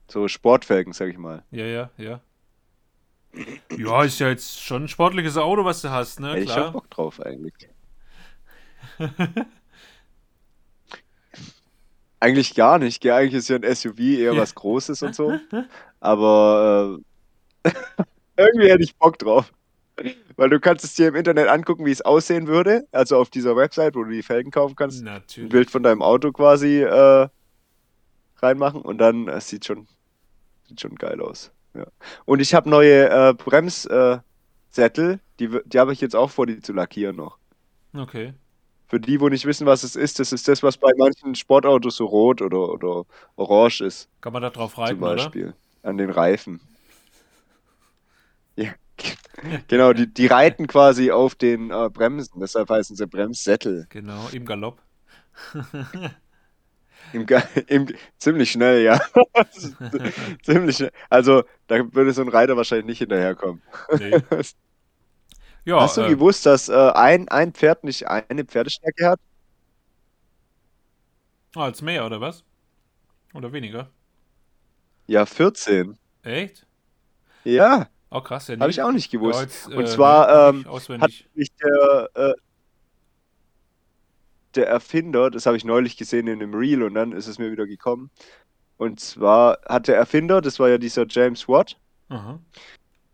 [0.08, 1.44] So Sportfelgen, sag ich mal.
[1.52, 2.22] ja, ja, ja.
[3.78, 6.36] Ja, ist ja jetzt schon ein sportliches Auto, was du hast, ne?
[6.36, 6.72] Hätte ich schon Klar.
[6.74, 7.54] Bock drauf eigentlich.
[12.20, 13.02] Eigentlich gar nicht.
[13.02, 13.14] gell?
[13.14, 14.42] Eigentlich ist ja ein SUV eher Ja.
[14.42, 15.40] was Großes und so.
[16.00, 17.00] Aber
[17.66, 17.72] äh,
[18.38, 19.52] irgendwie hätte ich Bock drauf.
[20.36, 22.88] Weil du kannst es dir im Internet angucken, wie es aussehen würde.
[22.92, 25.02] Also auf dieser Website, wo du die Felgen kaufen kannst.
[25.02, 25.50] Ein Natürlich.
[25.50, 27.28] Bild von deinem Auto quasi äh,
[28.38, 29.88] reinmachen und dann es sieht schon
[30.68, 31.52] sieht schon geil aus.
[31.74, 31.86] Ja.
[32.26, 34.24] Und ich habe neue äh, Bremssättel,
[35.14, 37.38] äh, die, die habe ich jetzt auch vor, die zu lackieren noch.
[37.96, 38.34] Okay.
[38.88, 41.96] Für die, wo nicht wissen, was es ist, das ist das, was bei manchen Sportautos
[41.96, 43.06] so rot oder, oder
[43.38, 45.16] orange ist, Kann man da drauf zum reiten, oder?
[45.16, 45.54] Beispiel.
[45.84, 46.60] An den Reifen.
[49.68, 53.88] Genau, die, die reiten quasi auf den äh, Bremsen, deshalb heißen sie Bremssättel.
[53.90, 54.82] Genau, im Galopp.
[57.14, 57.26] Im,
[57.68, 57.88] im,
[58.20, 59.02] ziemlich schnell, ja.
[60.44, 60.92] ziemlich schnell.
[61.10, 63.62] Also, da würde so ein Reiter wahrscheinlich nicht hinterherkommen.
[63.98, 64.22] Nee.
[65.66, 69.20] Ja, Hast du äh, gewusst, dass äh, ein, ein Pferd nicht eine Pferdestärke hat?
[71.56, 72.44] als mehr, oder was?
[73.34, 73.90] Oder weniger?
[75.08, 75.98] Ja, 14.
[76.24, 76.66] Echt?
[77.44, 79.42] Ja, Oh, krass, ja, habe ich auch nicht Ja, gewusst.
[79.42, 82.34] jetzt, Und äh, zwar nee, ähm, hat sich der, äh,
[84.56, 87.52] der Erfinder, das habe ich neulich gesehen in einem Reel und dann ist es mir
[87.52, 88.12] wieder gekommen.
[88.78, 91.78] Und zwar hat der Erfinder, das war ja dieser James Watt,
[92.10, 92.40] Aha.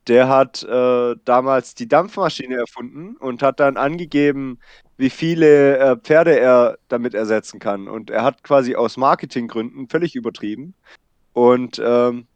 [0.08, 4.60] der hat äh, damals die Dampfmaschine erfunden und hat dann angegeben,
[4.98, 7.88] wie viele äh, Pferde er damit ersetzen kann.
[7.88, 10.74] Und er hat quasi aus Marketinggründen völlig übertrieben.
[11.34, 12.28] Und ähm,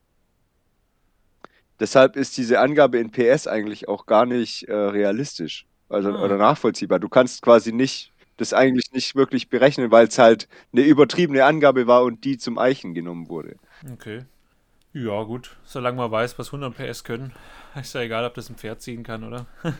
[1.82, 6.24] deshalb ist diese Angabe in PS eigentlich auch gar nicht äh, realistisch also, Ah.
[6.24, 7.00] oder nachvollziehbar.
[7.00, 11.86] Du kannst quasi nicht das eigentlich nicht wirklich berechnen, weil es halt eine übertriebene Angabe
[11.88, 13.58] war und die zum Eichen genommen wurde.
[13.94, 14.24] Okay.
[14.94, 15.58] Ja, gut.
[15.63, 17.34] Solange man weiß, was 100 PS können,
[17.80, 19.48] ist ja egal, ob das ein Pferd ziehen kann, oder?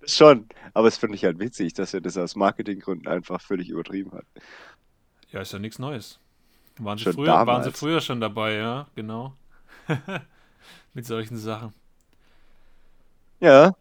[0.00, 0.48] Das schon.
[0.74, 4.24] Aber es finde ich halt witzig, dass er das aus Marketinggründen einfach völlig übertrieben hat.
[5.30, 6.18] Ja, ist ja nichts Neues.
[6.78, 9.34] Waren sie, früher, waren sie früher schon dabei, ja, genau.
[10.94, 11.74] Mit solchen Sachen.
[13.40, 13.72] Ja,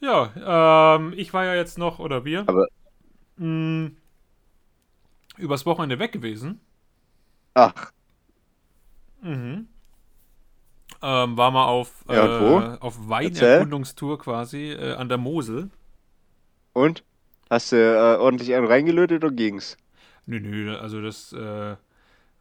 [0.00, 2.66] Ja, ähm, ich war ja jetzt noch, oder wir, aber
[3.38, 3.92] mh,
[5.36, 6.60] übers Wochenende weg gewesen.
[7.54, 7.92] ach,
[9.22, 9.66] Mhm.
[11.02, 13.68] Ähm, war mal auf, Ja, äh, auf Erzähl.
[13.70, 15.70] Weinerkundungstour quasi äh, an der Mosel.
[16.74, 17.02] und?
[17.50, 19.76] Hast du äh, ordentlich einen reingelötet oder ging's?
[20.26, 21.76] Nö, nö, also das äh,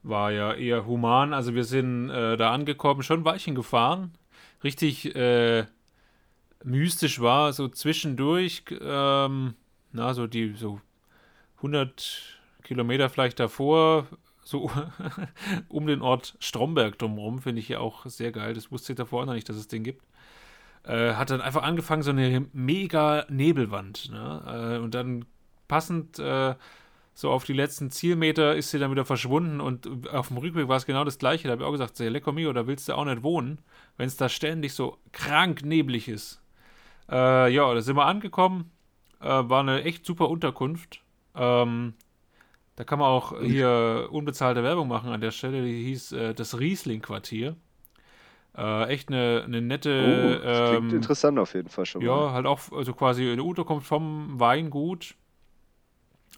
[0.04, 1.34] war ja eher human.
[1.34, 4.13] Also wir sind äh, da angekommen, schon Weilchen gefahren.
[4.63, 5.65] Richtig äh,
[6.63, 9.56] mystisch war, so zwischendurch, ähm,
[9.91, 10.80] na, so die so
[11.58, 14.08] 100 Kilometer vielleicht davor,
[14.44, 14.72] so
[15.70, 18.54] um den Ort Stromberg drumherum, finde ich ja auch sehr geil.
[18.54, 20.06] Das wusste ich davor noch nicht, dass es den gibt.
[20.84, 24.10] Äh, hat dann einfach angefangen, so eine mega Nebelwand.
[24.12, 24.78] Ne?
[24.78, 25.26] Äh, und dann
[25.67, 26.56] passend äh,
[27.13, 30.78] so auf die letzten Zielmeter ist sie dann wieder verschwunden und auf dem Rückweg war
[30.78, 31.47] es genau das gleiche.
[31.47, 33.60] Da habe ich auch gesagt, sehr lecker mio, da willst du auch nicht wohnen,
[33.97, 36.41] wenn es da ständig so krank neblig ist.
[37.10, 38.71] Äh, ja, da sind wir angekommen.
[39.19, 41.02] Äh, war eine echt super Unterkunft.
[41.36, 41.93] Ähm,
[42.78, 45.63] da kann man auch hier unbezahlte Werbung machen an der Stelle.
[45.63, 47.56] Die hieß äh, das Riesling-Quartier.
[48.58, 50.41] Äh, echt eine, eine Oh, nette.
[50.43, 52.08] das klingt ähm, interessant auf jeden Fall schon mal.
[52.08, 55.15] ja, halt auch also quasi eine Unterkunft vom Weingut.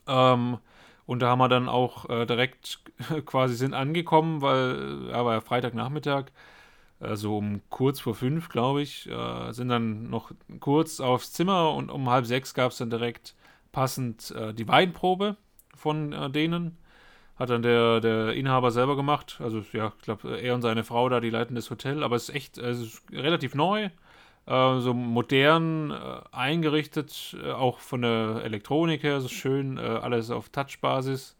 [0.07, 0.57] Ähm,
[1.05, 2.79] und da haben wir dann auch äh, direkt
[3.25, 6.25] quasi sind angekommen, weil, ja, war ja Freitagnachmittag,
[6.99, 11.73] äh, so um kurz vor fünf, glaube ich, äh, sind dann noch kurz aufs Zimmer
[11.73, 13.35] und um halb sechs gab es dann direkt
[13.71, 15.37] passend äh, die Weinprobe
[15.75, 16.77] von äh, denen.
[17.35, 19.39] Hat dann der, der Inhaber selber gemacht.
[19.43, 22.03] Also, ja, ich glaube, er und seine Frau da, die leiten das Hotel.
[22.03, 23.89] Aber es ist echt also, es ist relativ neu.
[24.45, 30.32] Äh, so modern äh, eingerichtet, äh, auch von der Elektronik her, so schön, äh, alles
[30.32, 31.38] auf Touch-Basis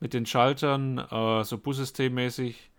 [0.00, 1.06] mit den Schaltern,
[1.44, 2.72] so Bussystemmäßig.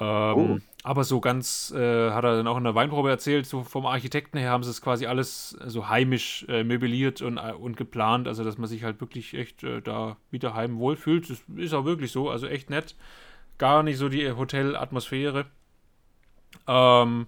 [0.00, 0.58] Ähm, Oh.
[0.82, 4.38] Aber so ganz, äh, hat er dann auch in der Weinprobe erzählt, so vom Architekten
[4.38, 8.42] her haben sie es quasi alles so heimisch äh, möbliert und, äh, und geplant, also
[8.42, 11.28] dass man sich halt wirklich echt da wieder heim wohlfühlt.
[11.28, 12.96] Das ist auch wirklich so, also echt nett.
[13.58, 15.46] Gar nicht so die Hotelatmosphäre.
[16.66, 17.26] Ähm,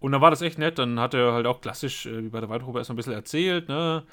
[0.00, 0.78] und dann war das echt nett.
[0.78, 3.12] Dann hat er halt auch klassisch, äh, wie bei der Weinprobe, erst mal ein bisschen
[3.12, 4.04] erzählt, ne,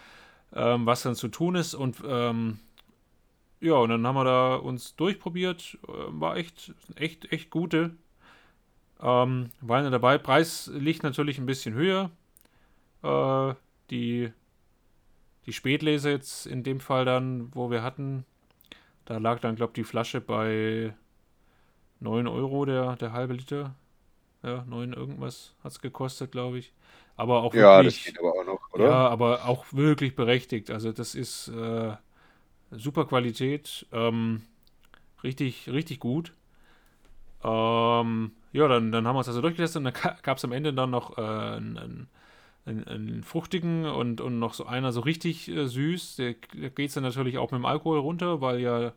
[0.54, 1.74] ähm, was dann zu tun ist.
[1.74, 2.60] Und ähm,
[3.60, 5.78] ja, und dann haben wir da uns durchprobiert.
[5.88, 7.92] Äh, war echt, echt, echt gute.
[9.02, 10.18] Ähm, Weine dabei.
[10.18, 12.12] Preis liegt natürlich ein bisschen höher.
[13.04, 13.54] Äh,
[13.90, 14.32] die,
[15.46, 18.26] die Spätlese jetzt in dem Fall dann, wo wir hatten,
[19.06, 20.94] da lag dann, glaube ich, die Flasche bei
[22.02, 23.74] 9 Euro der, der halbe Liter.
[24.48, 26.74] Ja, 9 irgendwas hat es gekostet, glaube ich.
[27.18, 28.86] Aber auch Ja, das wirklich, geht aber auch noch, oder?
[28.86, 30.72] ja, aber auch wirklich berechtigt.
[30.72, 31.96] Also das ist äh,
[32.72, 34.44] super Qualität, ähm,
[35.24, 36.34] richtig, richtig gut.
[37.44, 40.74] Ähm, ja, dann, dann haben wir uns also durchgetestet und dann gab es am Ende
[40.74, 42.08] dann noch äh, einen,
[42.66, 46.18] einen, einen, fruchtigen und, und noch so einer so richtig äh, süß.
[46.18, 48.94] Der, der geht dann natürlich auch mit dem Alkohol runter, weil ja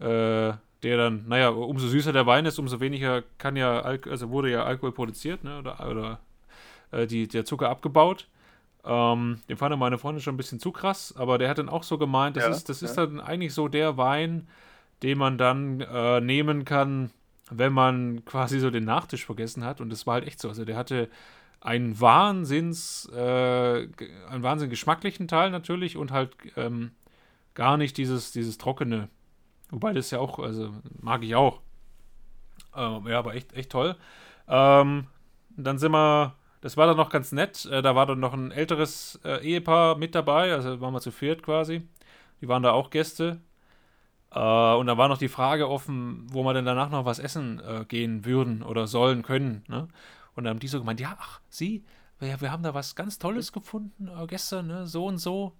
[0.00, 4.30] äh, der dann, naja, umso süßer der Wein ist, umso weniger kann ja, Alk also
[4.30, 6.20] wurde ja Alkohol produziert, ne, oder, oder
[6.92, 8.28] äh, die, der Zucker abgebaut.
[8.84, 11.82] Ähm, den fand meine Freundin schon ein bisschen zu krass, aber der hat dann auch
[11.82, 13.06] so gemeint, das Ja, ist, das ist ja.
[13.06, 14.48] dann eigentlich so der Wein,
[15.02, 17.10] den man dann äh, nehmen kann,
[17.50, 19.80] wenn man quasi so den Nachtisch vergessen hat.
[19.80, 20.48] Und das war halt echt so.
[20.48, 21.08] Also der hatte
[21.60, 23.88] einen Wahnsinns, äh,
[24.30, 26.92] einen wahnsinnig geschmacklichen Teil natürlich und halt ähm,
[27.54, 29.08] gar nicht dieses, dieses trockene.
[29.70, 31.60] Wobei das ja auch, also mag ich auch.
[32.74, 33.96] Ähm, ja, aber echt, echt toll.
[34.48, 35.06] Ähm,
[35.56, 37.64] dann sind wir, das war dann noch ganz nett.
[37.66, 41.10] Äh, da war dann noch ein älteres äh, Ehepaar mit dabei, also waren wir zu
[41.10, 41.82] viert quasi.
[42.40, 43.40] Die waren da auch Gäste.
[44.30, 47.60] Äh, und da war noch die Frage offen, wo wir denn danach noch was essen
[47.60, 49.64] äh, gehen würden oder sollen können.
[49.68, 49.88] Ne?
[50.34, 51.84] Und dann haben die so gemeint, ja, ach, Sie,
[52.18, 54.86] wir, wir haben da was ganz Tolles gefunden äh, gestern, ne?
[54.86, 55.54] so und so.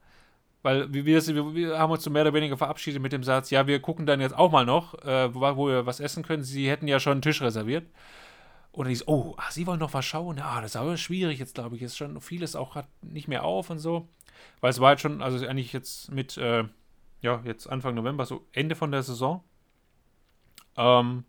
[0.66, 3.80] Weil wir, wir, haben uns so mehr oder weniger verabschiedet mit dem Satz, ja, wir
[3.80, 6.42] gucken dann jetzt auch mal noch, äh, wo, wo wir was essen können.
[6.42, 7.86] Sie hätten ja schon einen Tisch reserviert.
[8.72, 10.38] Und dann hieß, oh, ach, Sie wollen noch was schauen?
[10.38, 11.82] Ja, das ist aber schwierig jetzt, glaube ich.
[11.82, 14.08] Ist schon vieles auch grad nicht mehr auf und so.
[14.60, 16.64] Weil es war jetzt schon, also eigentlich jetzt mit, äh,
[17.20, 19.44] ja, jetzt Anfang November, so Ende von der Saison.
[20.76, 21.22] Ähm,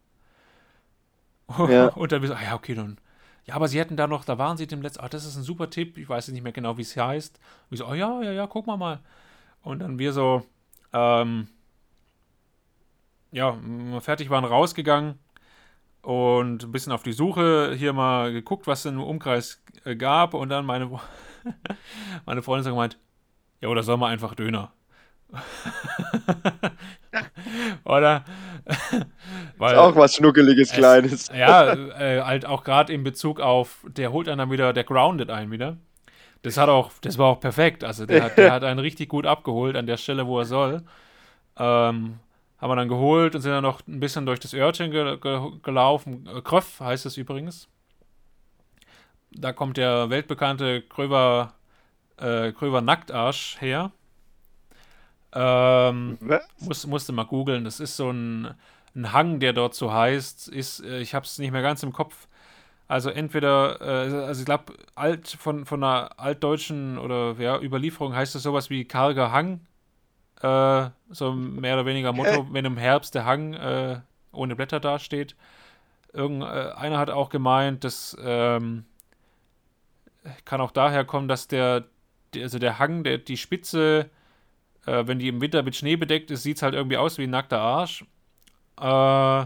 [1.70, 1.90] Ja.
[1.90, 2.98] und dann ah ja, okay, dann.
[3.46, 5.44] Ja, aber sie hätten da noch, da waren sie dem letzten, ach, das ist ein
[5.44, 7.40] super Tipp, ich weiß nicht mehr genau, wie es heißt.
[7.70, 9.00] Und ich so, oh ja, ja, ja, guck mal mal.
[9.68, 10.44] Und dann wir so,
[10.94, 11.50] ähm,
[13.34, 13.58] ja,
[14.00, 15.20] fertig waren rausgegangen
[16.02, 20.34] und ein bisschen auf die Suche hier mal geguckt, was es im Umkreis äh, gab.
[20.36, 20.90] Und dann meine,
[22.26, 22.98] meine Freundin so gemeint,
[23.60, 24.72] ja, oder soll man einfach Döner?
[27.84, 28.24] oder?
[29.58, 31.28] Weil, Ist auch was Schnuckeliges, es- Kleines.
[31.36, 35.30] ja, äh, halt auch gerade in Bezug auf, der holt einen dann wieder, der groundet
[35.30, 35.76] einen wieder.
[36.48, 37.84] Das hat auch, das war auch perfekt.
[37.84, 40.84] Also der hat, der hat einen richtig gut abgeholt an der Stelle, wo er soll.
[41.58, 42.20] Ähm,
[42.58, 45.52] haben wir dann geholt und sind dann noch ein bisschen durch das Örtchen ge ge
[45.62, 46.28] gelaufen.
[46.44, 47.68] Kröff heißt es übrigens.
[49.32, 51.54] Da kommt der weltbekannte Kröver,
[52.18, 53.92] äh, Kröver Nacktarsch her.
[55.34, 56.18] Ähm,
[56.60, 57.66] muss, musste mal googeln.
[57.66, 58.56] Das ist so ein,
[58.96, 60.48] ein Hang, der dort so heißt.
[60.48, 62.28] Ist, äh, ich habe es nicht mehr ganz im Kopf.
[62.88, 68.36] Also entweder, äh, also ich glaube, alt von, von einer altdeutschen oder ja, Überlieferung heißt
[68.36, 69.62] es sowas wie karger Hang.
[70.42, 74.00] Äh, so mehr oder weniger Motto, wenn im Herbst der Hang äh,
[74.32, 75.36] ohne Blätter dasteht.
[76.14, 78.86] Äh, einer hat auch gemeint, dass ähm,
[80.46, 81.86] kann auch daher kommen, dass der,
[82.36, 84.10] also der Hang, der, die Spitze
[84.88, 87.24] äh, wenn die im Winter mit Schnee bedeckt ist, sieht es halt irgendwie aus wie
[87.24, 88.06] ein nackter Arsch.
[88.80, 89.46] Äh,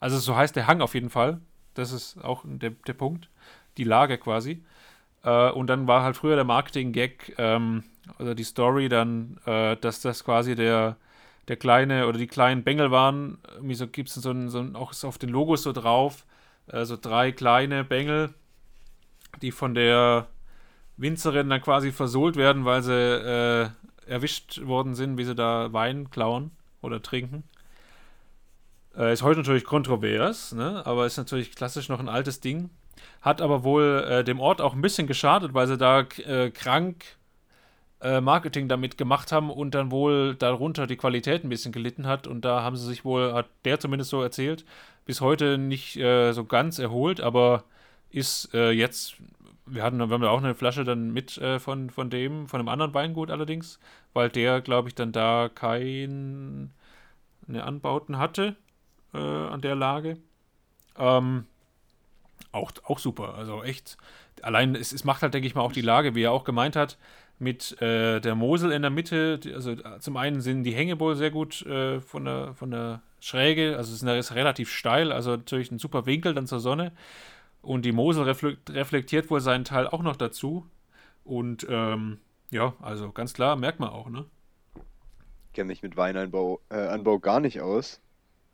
[0.00, 1.40] also so heißt der Hang auf jeden Fall.
[1.78, 3.28] Das ist auch der, der Punkt.
[3.76, 4.64] Die Lage quasi.
[5.22, 7.84] Äh, und dann war halt früher der Marketing-Gag ähm,
[8.18, 10.96] oder die Story dann, äh, dass das quasi der,
[11.46, 13.38] der kleine oder die kleinen Bengel waren.
[13.54, 16.26] Irgendwie so gibt es so ein, so ein, auch auf den Logos so drauf,
[16.66, 18.34] äh, so drei kleine Bengel,
[19.40, 20.26] die von der
[20.96, 23.68] Winzerin dann quasi versohlt werden, weil sie äh,
[24.10, 26.50] erwischt worden sind, wie sie da Wein klauen
[26.82, 27.44] oder trinken.
[28.98, 30.84] Äh, ist heute natürlich kontrovers, ne?
[30.84, 32.70] aber ist natürlich klassisch noch ein altes Ding.
[33.22, 37.04] Hat aber wohl äh, dem Ort auch ein bisschen geschadet, weil sie da äh, krank
[38.00, 42.26] äh, Marketing damit gemacht haben und dann wohl darunter die Qualität ein bisschen gelitten hat.
[42.26, 44.64] Und da haben sie sich wohl, hat der zumindest so erzählt,
[45.04, 47.64] bis heute nicht äh, so ganz erholt, aber
[48.10, 49.16] ist äh, jetzt,
[49.66, 52.60] wir hatten, wir haben ja auch eine Flasche dann mit äh, von, von dem, von
[52.60, 53.78] einem anderen Weingut allerdings,
[54.12, 56.70] weil der, glaube ich, dann da keine
[57.48, 58.56] Anbauten hatte
[59.14, 60.18] äh, an der Lage.
[60.96, 61.46] Ähm,
[62.52, 63.96] auch, auch super, also echt.
[64.42, 66.76] Allein, es, es macht halt, denke ich mal, auch die Lage, wie er auch gemeint
[66.76, 66.98] hat,
[67.38, 69.40] mit äh, der Mosel in der Mitte.
[69.54, 73.02] Also äh, zum einen sind die Hänge wohl sehr gut äh, von, der, von der
[73.20, 76.92] Schräge, also es ist, relativ steil, also natürlich ein super Winkel dann zur Sonne.
[77.60, 80.66] Und die Mosel reflekt, reflektiert wohl seinen Teil auch noch dazu.
[81.24, 82.18] Und ähm,
[82.50, 84.24] ja, also ganz klar, merkt man auch, ne?
[85.58, 88.00] kenne mich mit Weinanbau äh, Anbau gar nicht aus.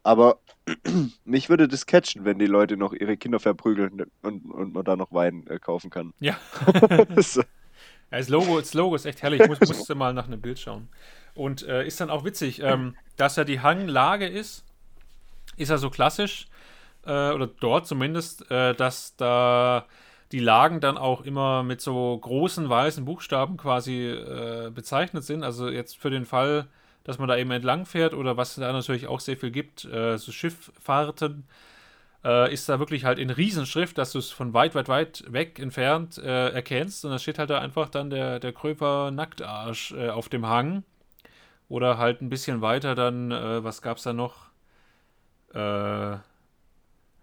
[0.05, 0.39] Aber
[1.25, 4.97] mich würde das catchen, wenn die Leute noch ihre Kinder verprügeln und, und man da
[4.97, 6.13] noch Wein äh, kaufen kann.
[6.21, 6.37] Ja.
[7.15, 7.37] Das-
[8.11, 9.41] Ja, das Logo, das Logo ist echt herrlich.
[9.43, 10.89] Ich muss, musste mal nach einem Bild schauen.
[11.35, 14.65] Und äh, ist dann auch witzig, ähm, dass ja die Hanglage ist.
[15.57, 16.47] ist ja so klassisch,
[17.07, 19.87] äh, oder dort zumindest, äh, dass da
[20.33, 25.43] die Lagen dann auch immer mit so großen weißen Buchstaben quasi äh, bezeichnet sind.
[25.45, 26.67] Also jetzt für den Fall,
[27.05, 30.17] dass man da eben entlang fährt oder was da natürlich auch sehr viel gibt, äh,
[30.19, 31.47] so Schifffahrten,
[32.25, 35.59] äh, ist da wirklich halt in Riesenschrift, dass du es von weit, weit, weit weg
[35.59, 37.05] entfernt äh, erkennst.
[37.05, 40.85] Und da steht halt da einfach dann der, der Kröper Nacktarsch äh, auf dem Hang.
[41.69, 44.51] Oder halt ein bisschen weiter dann, äh, was gab es da noch?
[45.53, 46.17] Äh,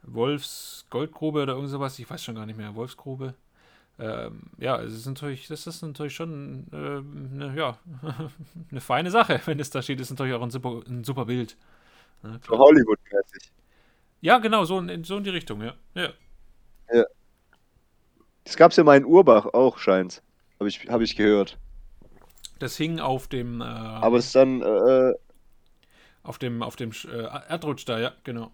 [0.04, 3.36] Wolfs Goldgrube oder irgend sowas, ich weiß schon gar nicht mehr, Wolfsgrube.
[4.02, 7.78] Ähm, ja, es ist natürlich, das ist natürlich schon äh, eine, ja,
[8.72, 10.00] eine feine Sache, wenn es da steht.
[10.00, 11.56] Ist natürlich auch ein super, ein super Bild.
[12.24, 13.52] Ja, so Hollywood-mäßig.
[14.22, 15.76] Ja, genau, so in, so in die Richtung, ja.
[15.94, 16.10] ja.
[16.92, 17.04] ja.
[18.44, 20.24] Das gab es ja mal in Urbach auch, scheint.
[20.60, 21.60] Habe ich, hab ich gehört.
[22.58, 23.62] Das hing auf dem.
[23.62, 24.62] Äh, Aber es ist dann.
[24.62, 25.14] Äh,
[26.24, 28.52] auf dem, auf dem äh, Erdrutsch da, ja, genau.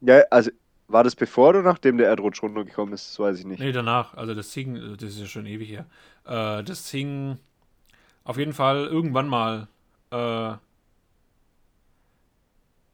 [0.00, 0.50] Ja, also
[0.92, 3.10] war das bevor oder nachdem der Erdrutsch runtergekommen ist?
[3.10, 3.60] Das weiß ich nicht.
[3.60, 4.14] Nee, danach.
[4.14, 5.86] Also das hing, das ist ja schon ewig her.
[6.24, 7.38] Äh, das hing
[8.24, 9.68] auf jeden Fall irgendwann mal
[10.10, 10.54] äh,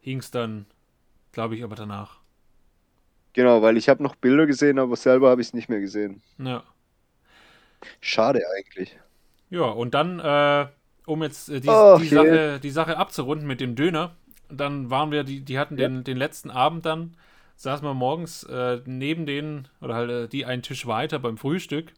[0.01, 0.67] hing es dann,
[1.33, 2.19] glaube ich, aber danach.
[3.35, 6.23] Genau, weil ich habe noch Bilder gesehen, aber selber habe ich es nicht mehr gesehen.
[6.39, 6.63] Ja.
[8.01, 8.99] Schade eigentlich.
[9.51, 10.67] Ja, und dann, äh,
[11.07, 14.17] um jetzt äh, die, oh, die, Sache, die Sache abzurunden mit dem Döner,
[14.49, 15.89] dann waren wir, die, die hatten ja.
[15.89, 17.15] den, den letzten Abend dann,
[17.59, 21.93] saßen wir morgens äh, neben denen, oder halt äh, die einen Tisch weiter beim Frühstück.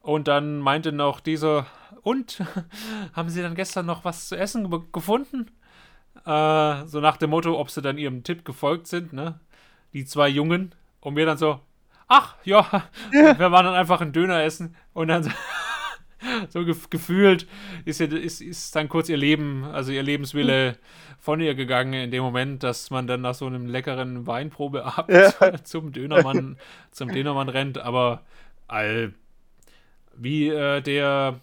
[0.00, 1.66] Und dann meinte noch dieser,
[2.02, 2.42] und,
[3.12, 5.50] haben Sie dann gestern noch was zu essen gefunden?
[6.24, 9.38] Äh, so nach dem Motto, ob sie dann ihrem Tipp gefolgt sind, ne?
[9.92, 10.74] Die zwei Jungen.
[11.00, 11.60] Und mir dann so,
[12.08, 12.66] ach, ja,
[13.12, 13.38] ja.
[13.38, 14.74] wir waren dann einfach ein Döner essen.
[14.94, 15.30] Und dann so
[16.52, 17.46] ge gefühlt
[17.84, 20.76] ist, ist, ist dann kurz ihr Leben, also ihr Lebenswille
[21.18, 25.64] von ihr gegangen in dem Moment, dass man dann nach so einem leckeren Weinprobeabend ja.
[25.64, 26.56] zum Dönermann,
[26.90, 27.78] zum Dönermann rennt.
[27.78, 28.22] Aber
[28.66, 29.14] all,
[30.16, 31.40] wie äh, der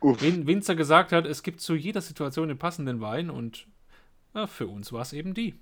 [0.00, 3.66] Win Winzer gesagt hat, es gibt zu jeder Situation den passenden Wein und
[4.34, 5.54] ja, für uns war es eben die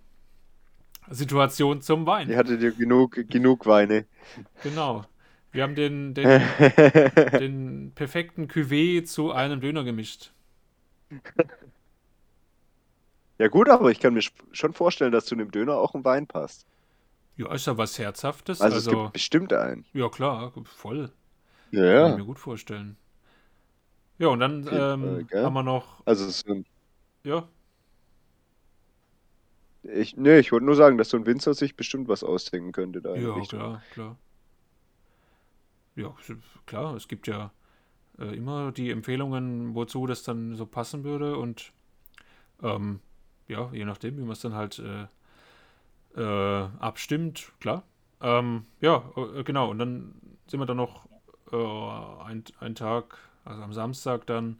[1.08, 2.28] Situation zum Wein.
[2.28, 4.06] Ihr hattet ja genug, genug Weine.
[4.62, 5.04] Genau.
[5.52, 6.26] Wir haben den, den,
[7.38, 10.32] den perfekten Cuvée zu einem Döner gemischt.
[13.38, 16.26] Ja gut, aber ich kann mir schon vorstellen, dass zu einem Döner auch ein Wein
[16.26, 16.66] passt.
[17.36, 18.60] Ja, ist ja was Herzhaftes.
[18.60, 19.84] Also, also es gibt bestimmt einen.
[19.92, 21.12] Ja klar, voll.
[21.70, 22.02] Ja, ja.
[22.02, 22.96] Kann ich mir gut vorstellen.
[24.18, 26.02] Ja, und dann ähm, haben wir noch...
[26.06, 26.66] Also es sind...
[27.24, 27.46] Ja.
[29.82, 33.02] Ich, nee, ich wollte nur sagen, dass so ein Winzer sich bestimmt was ausdenken könnte
[33.02, 33.14] da.
[33.14, 34.16] Ja, klar, klar.
[35.96, 36.14] Ja,
[36.66, 37.50] klar, es gibt ja
[38.18, 41.72] äh, immer die Empfehlungen, wozu das dann so passen würde und
[42.62, 43.00] ähm,
[43.48, 45.06] ja, je nachdem, wie man es dann halt äh,
[46.16, 47.82] äh, abstimmt, klar.
[48.20, 50.14] Ähm, ja, äh, genau, und dann
[50.46, 51.06] sind wir dann noch
[51.52, 54.58] äh, ein, einen Tag, also am Samstag dann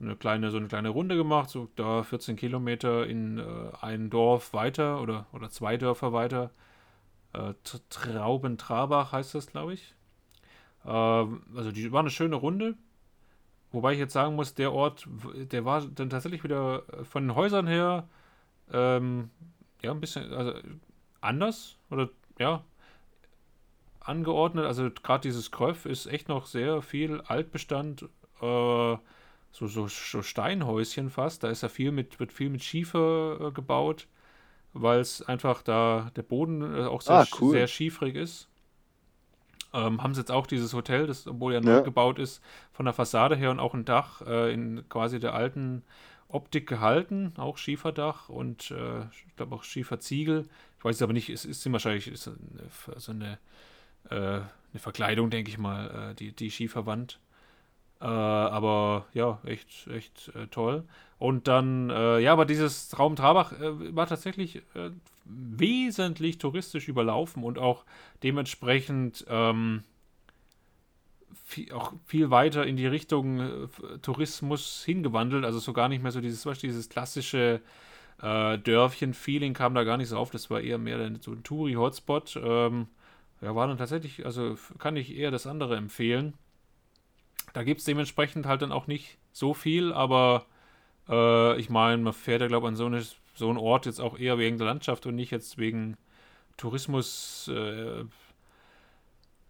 [0.00, 3.44] eine kleine, so eine kleine Runde gemacht, so da 14 Kilometer in äh,
[3.80, 6.50] ein Dorf weiter oder, oder zwei Dörfer weiter.
[7.32, 7.54] Äh,
[7.90, 9.94] Traubentrabach heißt das, glaube ich.
[10.86, 12.74] Ähm, also die war eine schöne Runde.
[13.72, 17.66] Wobei ich jetzt sagen muss, der Ort, der war dann tatsächlich wieder von den Häusern
[17.66, 18.08] her
[18.72, 19.30] ähm,
[19.82, 20.54] ja ein bisschen also
[21.20, 22.62] anders oder ja
[24.00, 24.66] angeordnet.
[24.66, 28.02] Also gerade dieses Kröff ist echt noch sehr viel Altbestand,
[28.40, 28.96] äh,
[29.50, 31.44] so, so, so, Steinhäuschen fast.
[31.44, 34.08] Da ist ja viel mit, wird viel mit Schiefer äh, gebaut,
[34.72, 37.52] weil es einfach da der Boden äh, auch sehr, ah, cool.
[37.52, 38.48] sehr schiefrig ist.
[39.74, 42.40] Ähm, haben sie jetzt auch dieses Hotel, das, obwohl ja, neu gebaut ist,
[42.72, 45.82] von der Fassade her und auch ein Dach äh, in quasi der alten
[46.28, 50.48] Optik gehalten, auch Schieferdach und äh, ich glaube auch Schieferziegel.
[50.78, 52.38] Ich weiß es aber nicht, es ist wahrscheinlich ist eine,
[53.00, 53.38] so eine,
[54.10, 57.18] äh, eine Verkleidung, denke ich mal, äh, die, die Schieferwand.
[58.00, 60.84] Äh, aber ja, echt, echt äh, toll.
[61.18, 64.62] Und dann, äh, ja, aber dieses Raum Trabach war tatsächlich
[65.24, 67.84] wesentlich touristisch überlaufen und auch
[68.22, 69.82] dementsprechend ähm,
[71.44, 73.68] viel, auch viel weiter in die Richtung äh,
[74.02, 75.44] Tourismus hingewandelt.
[75.44, 77.60] Also so gar nicht mehr so dieses, was, dieses klassische
[78.22, 80.30] äh, Dörfchen-Feeling kam da gar nicht so auf.
[80.30, 82.40] Das war eher mehr so ein Touri-Hotspot.
[82.42, 82.88] Ähm,
[83.40, 86.34] ja, war dann tatsächlich, also kann ich eher das andere empfehlen.
[87.52, 90.46] Da gibt es dementsprechend halt dann auch nicht so viel, aber
[91.08, 93.04] äh, ich meine, man fährt ja, glaube ich, an so eine
[93.34, 95.96] so ein Ort jetzt auch eher wegen der Landschaft und nicht jetzt wegen
[96.56, 98.04] Tourismus, äh,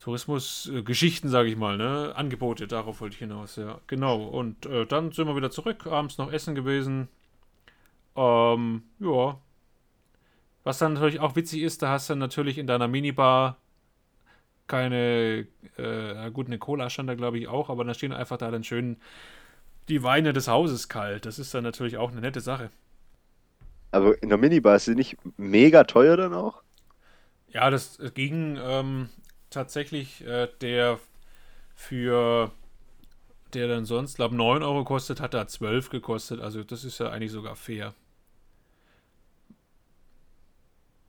[0.00, 2.12] Tourismusgeschichten, äh, sage ich mal, ne?
[2.16, 3.80] Angebote, darauf wollte ich hinaus, ja.
[3.86, 4.24] Genau.
[4.24, 7.08] Und äh, dann sind wir wieder zurück, abends noch essen gewesen.
[8.16, 9.38] Ähm, ja.
[10.62, 13.58] Was dann natürlich auch witzig ist, da hast du natürlich in deiner Minibar
[14.66, 18.50] keine, äh, gut, eine Cola stand da glaube ich auch, aber da stehen einfach da
[18.50, 18.96] dann schön
[19.88, 21.26] die Weine des Hauses kalt.
[21.26, 22.70] Das ist dann natürlich auch eine nette Sache.
[23.94, 26.62] Aber in der Minibar ist sie nicht mega teuer dann auch?
[27.48, 29.08] Ja, das ging ähm,
[29.50, 30.98] tatsächlich äh, der
[31.74, 32.52] für
[33.54, 36.40] der dann sonst, glaube 9 Euro kostet, hat er 12 gekostet.
[36.40, 37.94] Also das ist ja eigentlich sogar fair.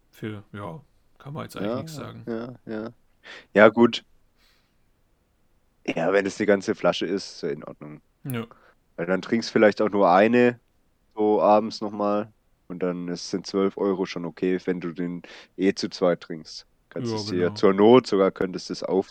[0.09, 0.81] Für, ja,
[1.19, 2.27] kann man jetzt eigentlich Ja, nichts sagen.
[2.27, 2.93] ja, ja.
[3.55, 4.05] Ja, gut.
[5.87, 8.01] Ja, wenn es eine ganze Flasche ist, ist ja in Ordnung.
[8.23, 8.47] Ja.
[8.97, 10.61] Weil dann trinkst vielleicht auch nur eine,
[11.15, 12.33] so abends nochmal.
[12.67, 15.21] Und dann sind 12 Euro schon okay, wenn du den
[15.57, 16.65] eh zu zweit trinkst.
[16.89, 17.53] Kannst Ja, es dir genau.
[17.55, 19.09] zur Not sogar könntest es auf.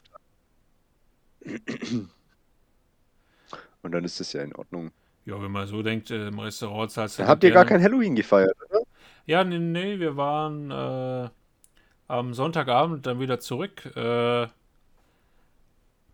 [3.83, 4.91] Und dann ist es ja in Ordnung.
[5.27, 7.65] ja, wenn man so denkt, äh, im Restaurant zahlst du Dann halt habt ihr gar
[7.65, 8.81] gerne- kein Halloween gefeiert, oder?
[9.27, 11.29] Ja, nee, nee, wir waren äh,
[12.09, 13.87] am Sonntagabend dann wieder zurück.
[13.97, 14.49] Äh,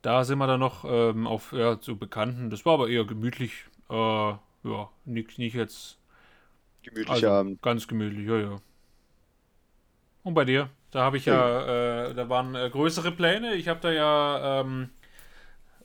[0.02, 2.50] da sind wir dann noch ähm, auf ja, zu Bekannten.
[2.50, 3.64] Das war aber eher gemütlich.
[3.88, 5.98] Äh, ja, nicht, nicht jetzt.
[6.82, 7.60] Gemütlicher Also Abend.
[7.62, 8.60] ganz gemütlich, ja, ja.
[10.22, 10.70] Und bei dir?
[10.90, 13.54] Da habe ich ja, äh, da waren äh, größere Pläne.
[13.54, 14.90] Ich habe da ja ähm,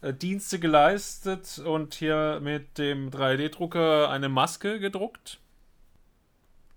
[0.02, 5.39] äh, Dienste geleistet und hier mit dem 3D-Drucker eine Maske gedruckt.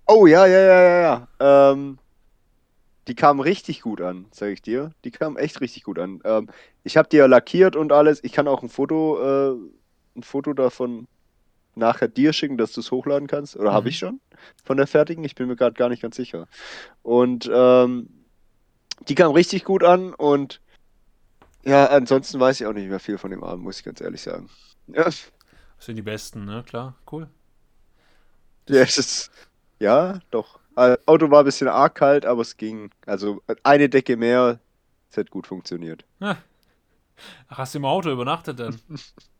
[0.07, 1.01] Oh, ja, ja, ja, ja,
[1.41, 1.73] ja.
[1.73, 1.99] Ähm,
[3.09, 4.91] die kam richtig gut an, sag ich dir.
[5.05, 6.21] Die kam echt richtig gut an.
[6.25, 6.51] Ähm,
[6.85, 8.23] ich habe die ja lackiert und alles.
[8.23, 9.57] Ich kann auch ein Foto, äh,
[10.16, 11.07] ein Foto davon
[11.79, 13.57] nachher dir schicken, dass du es hochladen kannst.
[13.57, 13.89] Oder habe Mhm.
[13.89, 14.20] ich schon
[14.64, 15.24] von der fertigen?
[15.24, 16.47] Ich bin mir gerade gar nicht ganz sicher.
[17.03, 18.09] Und ähm,
[19.09, 20.61] die kam richtig gut an und
[21.64, 24.22] ja, ansonsten weiß ich auch nicht mehr viel von dem Abend, muss ich ganz ehrlich
[24.22, 24.49] sagen.
[24.87, 25.31] Ja, Das
[25.79, 26.64] sind die besten, ne?
[26.66, 27.29] Klar, cool.
[28.68, 29.31] ja, es ist,
[29.79, 30.59] ja doch.
[30.76, 32.91] Äh, Auto war ein bisschen arg kalt, aber es ging.
[33.07, 34.61] Also eine Decke mehr,
[35.11, 36.05] es hat gut funktioniert.
[36.20, 36.39] Ach,
[37.49, 38.81] hast du im Auto übernachtet dann?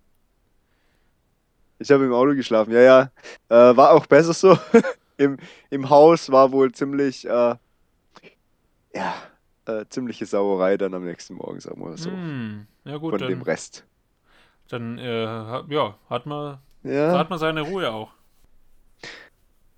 [1.79, 3.03] Ich habe im Auto geschlafen, ja, ja.
[3.49, 4.59] Äh, war auch besser so.
[5.16, 5.37] Im,
[5.70, 7.57] Im Haus war wohl ziemlich, äh,
[8.95, 9.14] ja,
[9.66, 12.11] äh, ziemliche Sauerei dann am nächsten Morgen, sagen wir mal so.
[12.11, 13.87] Hm, ja gut, von dem dann, Rest.
[14.68, 18.12] dann äh, ja, hat man, Ja, hat man seine Ruhe auch.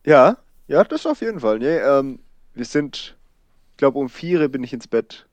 [0.04, 0.36] ja,
[0.68, 1.58] ja, das auf jeden Fall.
[1.58, 2.20] Nee, ähm,
[2.54, 3.16] wir sind,
[3.72, 5.28] ich glaube, um vier bin ich ins Bett.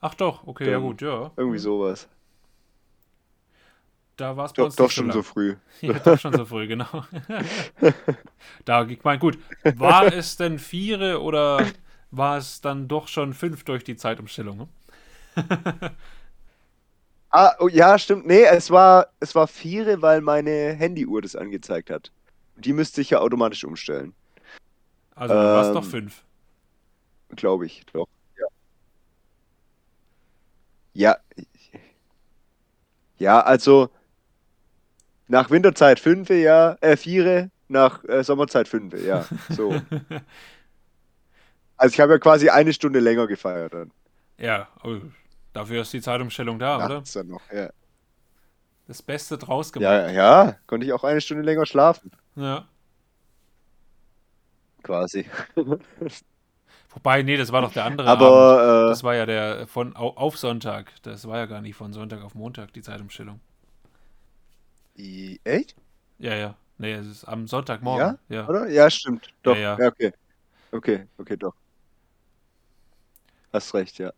[0.00, 1.32] Ach doch, okay, ja Dann gut, ja.
[1.36, 2.08] Irgendwie sowas.
[4.16, 5.24] Da war es Doch, doch schon so lang.
[5.24, 5.56] früh.
[5.82, 7.04] Ja, doch schon so früh, genau.
[8.64, 9.38] da, ich meine, gut,
[9.74, 11.66] war es denn viere oder
[12.10, 14.56] war es dann doch schon fünf durch die Zeitumstellung?
[14.58, 14.68] Ne?
[17.30, 18.26] Ah, oh, ja, stimmt.
[18.26, 22.10] Nee, es war, es war vier, weil meine Handyuhr das angezeigt hat.
[22.56, 24.14] Die müsste ich ja automatisch umstellen.
[25.14, 26.24] Also dann war es doch Ähm, fünf.
[27.36, 28.08] Glaube ich, doch.
[30.94, 31.16] Ja.
[33.18, 33.90] Ja, also
[35.28, 39.24] nach Winterzeit fünf, ja, äh, vier, nach äh, Sommerzeit fünf, ja.
[39.50, 39.80] So.
[41.78, 43.90] Also ich habe ja quasi eine Stunde länger gefeiert dann.
[44.38, 44.96] ja, oh,
[45.52, 46.88] dafür ist die Zeitumstellung da, oder?
[46.88, 47.68] Nachts dann noch, ja.
[48.86, 49.84] Das Beste draus gemacht.
[49.90, 52.66] Ja, ja, konnte ich auch eine Stunde länger schlafen, Ja.
[54.82, 55.26] quasi.
[56.90, 58.08] Wobei, nee, das war doch der andere.
[58.08, 60.92] Aber, Das war ja der von au- auf Sonntag.
[61.02, 63.40] Das war ja gar nicht von Sonntag auf Montag, die Zeitumstellung.
[64.98, 65.74] I- echt?
[66.18, 66.56] Ja, ja.
[66.78, 68.18] Nee, es ist am Sonntagmorgen.
[68.28, 68.48] Ja.
[68.48, 68.68] Oder?
[68.68, 69.28] Ja, stimmt.
[69.42, 69.56] Doch.
[69.56, 69.88] Ja, Ja, ja.
[69.88, 70.12] okay.
[70.72, 71.54] Okay, okay, doch.
[73.52, 74.12] Hast recht, ja.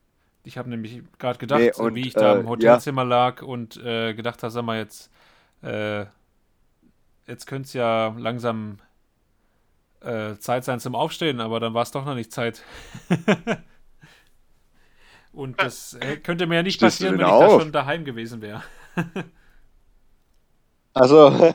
[0.44, 2.50] Ich habe nämlich gerade gedacht, Nee, und, wie ich da äh, im ja.
[2.50, 5.10] Hotelzimmer lag und äh, gedacht habe, sag mal, jetzt,
[5.62, 6.06] äh,
[7.26, 8.78] jetzt könnte es ja langsam
[10.00, 12.62] äh, Zeit sein zum Aufstehen, aber dann war es doch noch nicht Zeit.
[15.32, 17.62] und das äh, könnte mir ja nicht Stehst passieren, wenn ich da auf?
[17.62, 18.62] schon daheim gewesen wäre.
[20.94, 21.54] Also.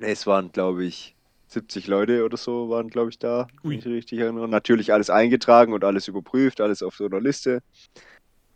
[0.00, 1.14] es waren, glaube ich,
[1.48, 3.78] 70 Leute oder so waren, glaube ich, da, wenn Ui.
[3.78, 4.48] ich richtig erinnere.
[4.48, 7.62] Natürlich alles eingetragen und alles überprüft, alles auf so einer Liste.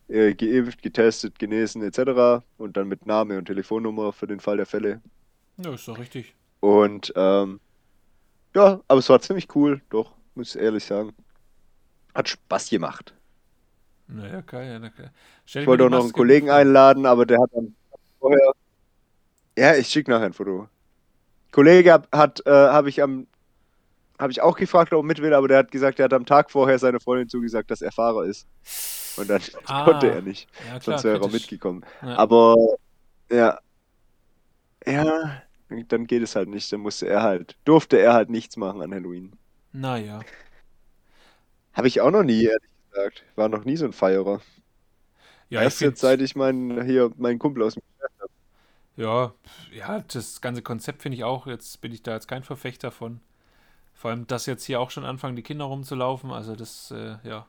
[0.09, 2.45] Äh, geimpft, getestet, genesen, etc.
[2.59, 5.03] Und dann mit Name und Telefonnummer für den Fall der Fälle.
[5.59, 6.35] Ja, ist doch richtig.
[6.61, 7.61] Und ähm,
[8.55, 11.13] ja, aber es war ziemlich cool, doch, muss ich ehrlich sagen.
[12.15, 13.16] Hat Spaß gemacht.
[14.09, 14.71] Naja, geil.
[14.71, 15.11] Ja, geil.
[15.45, 17.75] Stell Ich wollte auch noch einen Kollegen einladen, aber der hat dann
[18.21, 18.53] vorher.
[19.59, 20.69] Ja, ich schicke nachher ein Foto.
[21.53, 23.27] Kollege hab- hat, äh, habe ich am,
[24.19, 26.27] habe ich auch gefragt, ob er mit will, aber der hat gesagt, er hat am
[26.27, 28.47] Tag vorher seiner Freundin zugesagt, dass er Fahrer ist.
[29.17, 31.85] Und dann Ah, konnte er nicht, Ja, klar, sonst wäre er mitgekommen.
[32.03, 32.17] Ja.
[32.17, 32.55] Aber
[33.31, 33.59] ja,
[34.87, 35.43] ja,
[35.89, 36.71] dann geht es halt nicht.
[36.73, 39.33] Dann musste er halt, durfte er halt nichts machen an Halloween.
[39.73, 40.21] Naja.
[41.73, 43.25] Habe ich auch noch nie, ehrlich gesagt.
[43.37, 44.41] War noch nie so ein Feierer.
[45.49, 48.31] Ja, Erst jetzt, seit ich meinen, hier, meinen Kumpel aus dem Geschäft habe.
[48.97, 49.33] Ja,
[49.73, 53.21] ja, das ganze Konzept finde ich auch, jetzt bin ich da jetzt kein Verfechter von.
[53.95, 57.47] Vor allem, dass jetzt hier auch schon anfangen, die Kinder rumzulaufen, also das, äh, ja.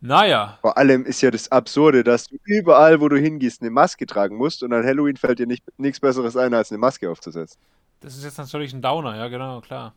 [0.00, 0.58] Naja.
[0.62, 4.36] Vor allem ist ja das Absurde, dass du überall, wo du hingehst, eine Maske tragen
[4.36, 7.60] musst und an Halloween fällt dir nicht, nichts Besseres ein, als eine Maske aufzusetzen.
[8.00, 9.94] Das ist jetzt natürlich ein Downer, ja, genau, klar.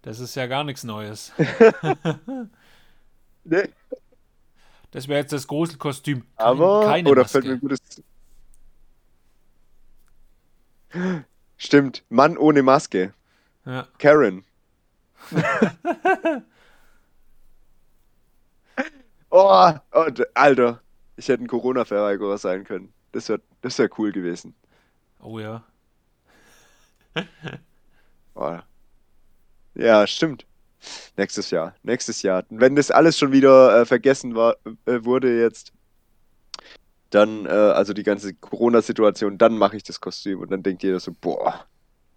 [0.00, 1.32] Das ist ja gar nichts Neues.
[3.44, 3.68] nee.
[4.90, 6.24] Das wäre jetzt das Gruselkostüm.
[6.36, 7.32] Aber, keine oder Maske.
[7.32, 7.80] fällt mir ein gutes.
[11.56, 13.14] Stimmt, Mann ohne Maske.
[13.64, 13.88] Ja.
[13.98, 14.44] Karen.
[19.30, 20.82] oh, oh, Alter.
[21.16, 22.92] Ich hätte ein Corona-Verweigerer sein können.
[23.12, 24.54] Das wäre das wär cool gewesen.
[25.20, 25.64] Oh ja.
[28.34, 28.58] Oh.
[29.74, 30.46] Ja, stimmt.
[31.16, 31.74] Nächstes Jahr.
[31.82, 32.44] Nächstes Jahr.
[32.50, 34.56] Wenn das alles schon wieder äh, vergessen war,
[34.86, 35.72] äh, wurde jetzt,
[37.10, 41.00] dann, äh, also die ganze Corona-Situation, dann mache ich das Kostüm und dann denkt jeder
[41.00, 41.66] so, boah,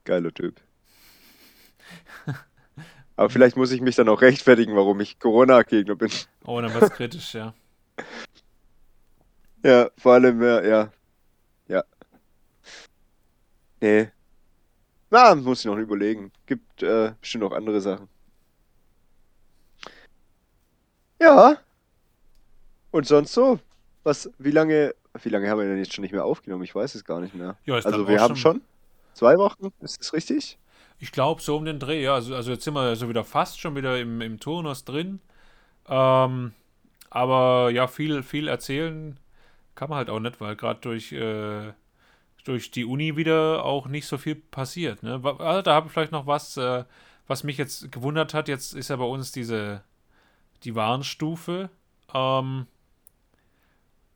[0.03, 0.61] geiler Typ.
[3.17, 6.09] Aber vielleicht muss ich mich dann auch rechtfertigen, warum ich Corona-Gegner bin.
[6.45, 7.53] Oh, dann wird's kritisch, ja.
[9.63, 10.91] Ja, vor allem, ja, ja.
[11.67, 11.83] Ja.
[13.81, 14.11] Nee.
[15.09, 16.31] Na, muss ich noch überlegen.
[16.45, 18.07] Gibt äh, bestimmt noch andere Sachen.
[21.19, 21.57] Ja.
[22.91, 23.59] Und sonst so?
[24.03, 24.93] Was, wie lange,
[25.23, 26.63] wie lange haben wir denn jetzt schon nicht mehr aufgenommen?
[26.63, 27.57] Ich weiß es gar nicht mehr.
[27.65, 28.61] Ja, Also wir haben schon
[29.13, 30.57] zwei Wochen, ist das richtig?
[30.99, 32.13] Ich glaube, so um den Dreh, ja.
[32.15, 35.19] Also, also jetzt sind wir so wieder fast schon wieder im, im Turnus drin.
[35.87, 36.53] Ähm,
[37.09, 39.19] aber ja, viel, viel erzählen
[39.75, 41.73] kann man halt auch nicht, weil gerade durch, äh,
[42.45, 45.03] durch die Uni wieder auch nicht so viel passiert.
[45.03, 45.21] Ne?
[45.39, 46.85] Also, da habe ich vielleicht noch was, äh,
[47.27, 48.47] was mich jetzt gewundert hat.
[48.47, 49.81] Jetzt ist ja bei uns diese,
[50.63, 51.69] die Warnstufe.
[52.13, 52.67] Ähm,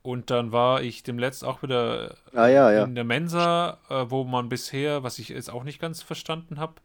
[0.01, 2.83] und dann war ich demnächst auch wieder Ah ja, ja.
[2.85, 6.75] in der Mensa, äh, wo man bisher, was ich jetzt auch nicht ganz verstanden habe,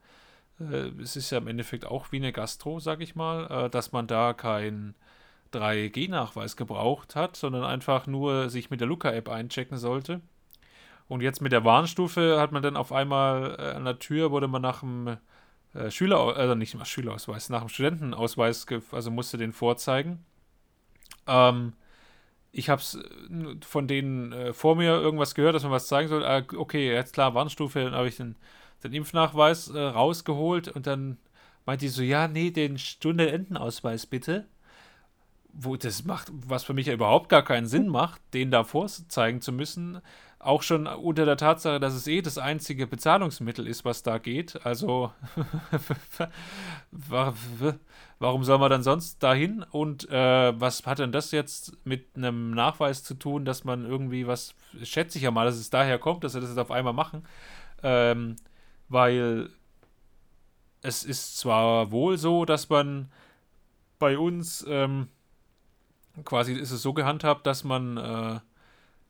[0.60, 3.92] äh, es ist ja im Endeffekt auch wie eine Gastro, sag ich mal, äh, dass
[3.92, 4.94] man da keinen
[5.52, 10.20] 3G-Nachweis gebraucht hat, sondern einfach nur sich mit der Luca-App einchecken sollte.
[11.06, 14.48] Und jetzt mit der Warnstufe hat man dann auf einmal äh, an der Tür, wurde
[14.48, 15.16] man nach dem
[15.74, 20.24] äh, Schüler, also nicht mal Schülerausweis, nach dem Studentenausweis, also musste den vorzeigen.
[21.26, 21.74] Ähm,
[22.52, 22.98] ich habe es
[23.66, 26.24] von denen äh, vor mir irgendwas gehört, dass man was zeigen soll.
[26.24, 28.36] Ah, okay, jetzt klar, Warnstufe, dann habe ich den,
[28.84, 31.18] den Impfnachweis äh, rausgeholt und dann
[31.66, 34.46] meinte die so, ja, nee, den Studentenausweis bitte.
[35.52, 39.40] Wo das macht, was für mich ja überhaupt gar keinen Sinn macht, den da vorzeigen
[39.40, 40.00] zu müssen.
[40.44, 44.64] Auch schon unter der Tatsache, dass es eh das einzige Bezahlungsmittel ist, was da geht.
[44.66, 45.10] Also,
[46.90, 47.74] wa- wa-
[48.18, 49.62] warum soll man dann sonst dahin?
[49.70, 54.26] Und äh, was hat denn das jetzt mit einem Nachweis zu tun, dass man irgendwie
[54.26, 56.92] was, schätze ich ja mal, dass es daher kommt, dass sie das jetzt auf einmal
[56.92, 57.24] machen.
[57.82, 58.36] Ähm,
[58.88, 59.50] weil
[60.82, 63.10] es ist zwar wohl so, dass man
[63.98, 65.08] bei uns ähm,
[66.24, 68.40] quasi ist es so gehandhabt, dass man äh,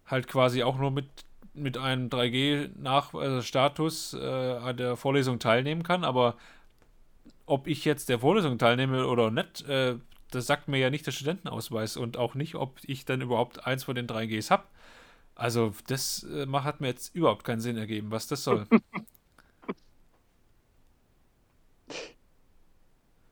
[0.07, 1.07] halt quasi auch nur mit,
[1.55, 6.37] mit einem 3G-Status äh, an der Vorlesung teilnehmen kann, aber
[7.47, 9.97] ob ich jetzt der Vorlesung teilnehme oder nicht, äh,
[10.31, 13.85] das sagt mir ja nicht der Studentenausweis und auch nicht, ob ich dann überhaupt eins
[13.85, 14.65] von den 3Gs habe.
[15.37, 18.67] Also das äh, hat mir jetzt überhaupt keinen Sinn ergeben, was das soll.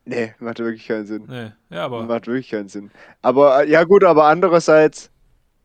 [0.05, 1.25] Nee, macht wirklich keinen Sinn.
[1.27, 2.91] nee, ja, aber Macht wirklich keinen Sinn.
[3.21, 5.09] Aber äh, ja gut, aber andererseits,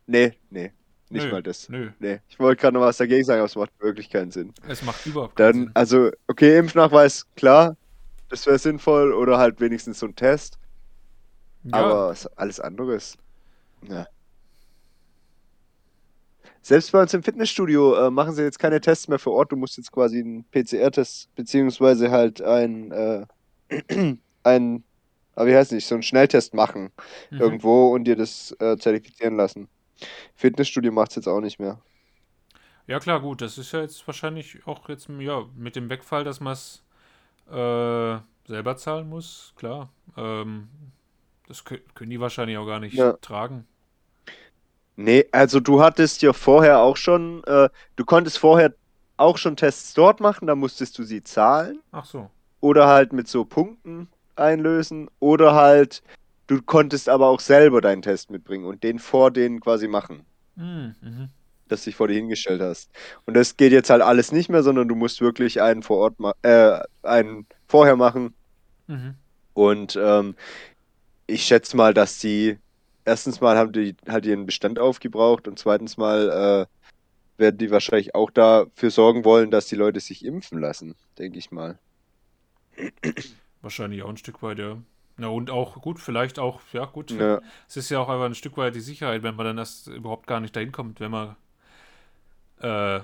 [0.06, 0.72] nee, nee,
[1.10, 1.68] nicht nö, mal das.
[1.68, 4.52] nö, Nee, ich wollte gerade noch was dagegen sagen, aber es macht wirklich keinen Sinn.
[4.68, 5.70] es macht überhaupt keinen Dann, Sinn.
[5.74, 7.76] also, okay, Impfnachweis, klar,
[8.28, 10.58] das wäre sinnvoll oder halt wenigstens so ein Test,
[11.64, 13.16] Ja, aber alles anderes,
[13.88, 14.06] ja.
[16.62, 19.52] Selbst bei uns im Fitnessstudio äh, machen sie jetzt keine Tests mehr vor Ort.
[19.52, 23.26] Du musst jetzt quasi einen PCR-Test beziehungsweise halt ein, äh,
[24.42, 24.84] ein,
[25.34, 26.90] aber wie heißt nicht, so einen Schnelltest machen
[27.30, 27.38] mhm.
[27.40, 29.68] irgendwo und dir das äh, zertifizieren lassen.
[30.34, 31.80] Fitnessstudio macht es jetzt auch nicht mehr.
[32.86, 33.42] Ja, klar, gut.
[33.42, 36.82] Das ist ja jetzt wahrscheinlich auch jetzt ja, mit dem Wegfall, dass man es
[37.50, 39.52] äh, selber zahlen muss.
[39.56, 39.90] Klar.
[40.16, 40.68] Ähm,
[41.46, 43.12] das kö- können die wahrscheinlich auch gar nicht Ja.
[43.14, 43.66] tragen.
[44.96, 48.74] Nee, also du hattest ja vorher auch schon, äh, du konntest vorher
[49.16, 52.30] auch schon Tests dort machen, da musstest du sie zahlen Ach so.
[52.60, 56.02] oder halt mit so Punkten einlösen oder halt,
[56.48, 60.24] du konntest aber auch selber deinen Test mitbringen und den vor denen quasi machen.
[60.56, 61.28] Hm, mhm.
[61.68, 62.90] das dich vor dir hingestellt hast.
[63.26, 66.36] Und das geht jetzt halt alles nicht mehr, sondern du musst wirklich einen vor Ort
[66.42, 68.34] äh, einen vorher machen.
[68.88, 69.14] Mhm.
[69.54, 70.34] Und ähm,
[71.28, 72.58] ich schätze mal, dass die
[73.04, 78.14] erstens mal haben die halt ihren Bestand aufgebraucht und zweitens mal äh, werden die wahrscheinlich
[78.14, 81.78] auch dafür sorgen wollen, dass die Leute sich impfen lassen, denke ich mal.
[83.62, 84.78] Wahrscheinlich auch ein Stück weit, ja.
[85.18, 87.10] Na und auch gut, vielleicht auch, ja gut.
[87.10, 87.40] Ja.
[87.68, 90.26] Es ist ja auch einfach ein Stück weit die Sicherheit, wenn man dann erst überhaupt
[90.28, 91.36] gar nicht dahin kommt, wenn man
[92.62, 93.00] äh,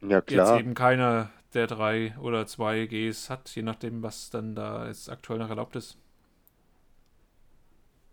[0.00, 4.86] Ja, jetzt eben keiner der drei oder zwei Gs hat, je nachdem, was dann da
[4.86, 5.98] jetzt aktuell noch erlaubt ist.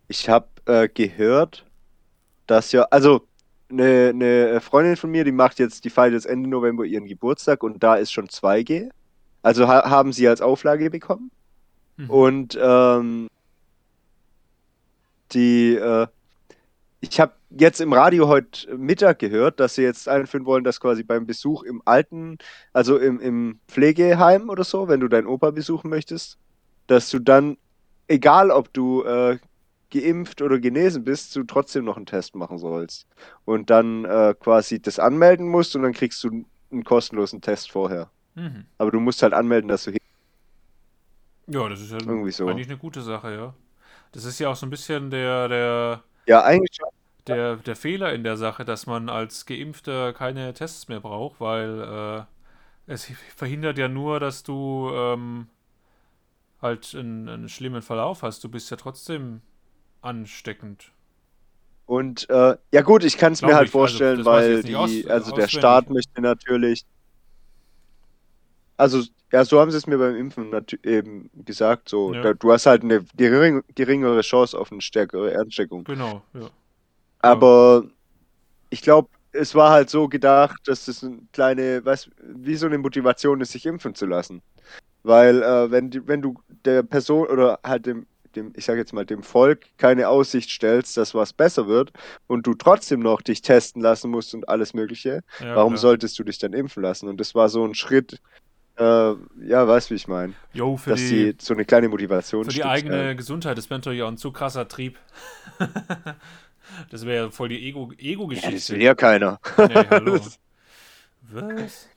[0.07, 1.65] Ich habe äh, gehört,
[2.47, 3.27] dass ja, also
[3.69, 7.63] eine, eine Freundin von mir, die macht jetzt, die feiert jetzt Ende November ihren Geburtstag
[7.63, 8.89] und da ist schon 2G.
[9.41, 11.31] Also ha haben sie als Auflage bekommen.
[11.97, 12.09] Mhm.
[12.09, 13.27] Und ähm,
[15.31, 16.07] die, äh,
[17.01, 21.03] ich habe jetzt im Radio heute Mittag gehört, dass sie jetzt einführen wollen, dass quasi
[21.03, 22.37] beim Besuch im Alten,
[22.71, 26.37] also im, im Pflegeheim oder so, wenn du deinen Opa besuchen möchtest,
[26.87, 27.57] dass du dann,
[28.07, 29.37] egal ob du äh,
[29.91, 33.07] geimpft oder genesen bist, du trotzdem noch einen Test machen sollst.
[33.45, 38.09] Und dann äh, quasi das anmelden musst und dann kriegst du einen kostenlosen Test vorher.
[38.35, 38.65] Mhm.
[38.77, 39.99] Aber du musst halt anmelden, dass du hin.
[41.47, 42.47] Ja, das ist ja Irgendwie so.
[42.47, 43.53] eigentlich eine gute Sache, ja.
[44.13, 46.89] Das ist ja auch so ein bisschen der, der, Ja, eigentlich schon.
[47.27, 52.27] der, der Fehler in der Sache, dass man als Geimpfter keine Tests mehr braucht, weil
[52.87, 55.47] äh, es verhindert ja nur, dass du ähm,
[56.61, 58.43] halt einen, einen schlimmen Verlauf hast.
[58.43, 59.41] Du bist ja trotzdem
[60.01, 60.91] ansteckend.
[61.85, 63.75] Und äh, ja gut, ich kann es mir halt ich.
[63.75, 65.47] Also, vorstellen, ich weil die, also der.
[65.49, 66.85] Staat möchte natürlich.
[68.83, 70.51] Also, ja, so haben sie es mir beim Impfen
[70.83, 71.89] eben gesagt.
[71.89, 72.21] So, Ja.
[72.21, 75.85] da, du hast halt eine gering, geringere Chance auf eine stärkere Ansteckung.
[75.85, 76.49] Genau, ja.
[77.19, 77.85] Aber
[78.69, 82.77] ich glaube, es war halt so gedacht, dass das eine kleine, was, wie so eine
[82.77, 84.41] Motivation ist, sich impfen zu lassen.
[85.03, 88.05] Weil äh, wenn, die, wenn du der Person oder halt dem,
[88.35, 91.91] dem, ich sage jetzt mal, dem Volk keine Aussicht stellst, dass was besser wird
[92.27, 95.81] und du trotzdem noch dich testen lassen musst und alles Mögliche, ja warum klar.
[95.81, 97.07] solltest du dich dann impfen lassen?
[97.07, 98.19] Und das war so ein Schritt,
[98.77, 99.13] äh,
[99.47, 102.51] ja, weißt wie ich meine, Jo, für dass die, die so eine kleine Motivation für
[102.51, 103.13] die eigene ja.
[103.13, 104.97] Gesundheit, das wäre natürlich auch ein zu krasser Trieb.
[106.89, 108.73] das wäre ja voll die Ego- Ja, das Ego-Geschichte.
[108.73, 109.39] will ja keiner.
[109.57, 110.19] Nee, hallo.
[111.31, 111.89] Was?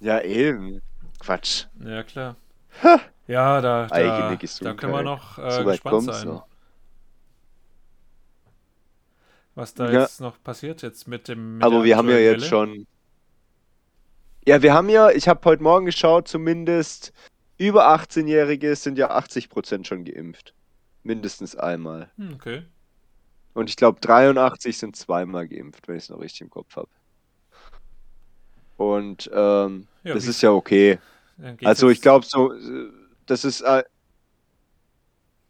[0.00, 0.80] ja, eben.
[1.20, 1.66] Quatsch.
[1.84, 2.36] Ja, klar.
[3.28, 6.46] Ja, da, da, da können wir noch äh, so gespannt sein, noch.
[9.54, 10.00] was da Ja.
[10.00, 12.48] jetzt noch passiert jetzt mit dem mit Aber wir haben ja jetzt Welle.
[12.48, 12.86] schon.
[14.46, 17.12] Ja, wir haben ja, ich habe heute Morgen geschaut, zumindest
[17.58, 20.52] über 18-Jährige sind ja 80% schon geimpft.
[21.04, 22.10] Mindestens einmal.
[22.16, 22.62] Hm, okay.
[23.54, 26.88] Und ich glaube, 83 sind zweimal geimpft, wenn ich es noch richtig im Kopf habe.
[28.76, 30.98] Und ähm, Ja, das ist ja okay.
[31.62, 32.90] Also ich glaube so, äh,
[33.26, 33.84] das ist, äh,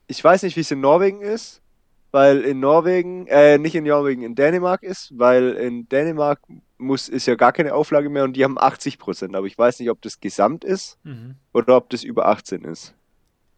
[0.06, 1.62] ich weiß nicht, wie es in Norwegen ist,
[2.10, 6.40] weil in Norwegen, äh, nicht in Norwegen, in Dänemark ist, weil in Dänemark
[6.82, 9.78] muss, ist ja gar keine Auflage mehr und die haben 80 Prozent, aber ich weiß
[9.80, 11.36] nicht, ob das gesamt ist Mhm.
[11.52, 12.94] oder ob das über 18 ist,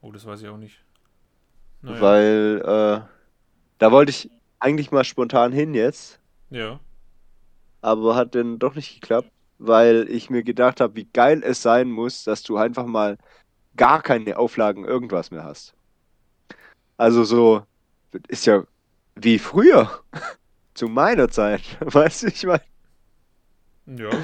[0.01, 0.85] Oh, das weiß ich auch nicht.
[1.83, 2.01] Naja.
[2.01, 3.07] weil äh,
[3.79, 6.21] da wollte ich eigentlich mal spontan hin jetzt,
[6.51, 6.79] Ja.
[7.81, 11.91] aber hat dann doch nicht geklappt, weil ich mir gedacht habe, wie geil es sein
[11.91, 13.17] muss, dass du einfach mal
[13.77, 15.75] gar keine Auflagen irgendwas mehr hast.
[16.97, 17.63] Also so,
[18.29, 18.65] ist ja
[19.17, 19.91] wie früher,
[20.75, 22.63] zu meiner Zeit, weißt du, ich meine,
[23.87, 24.11] Ja.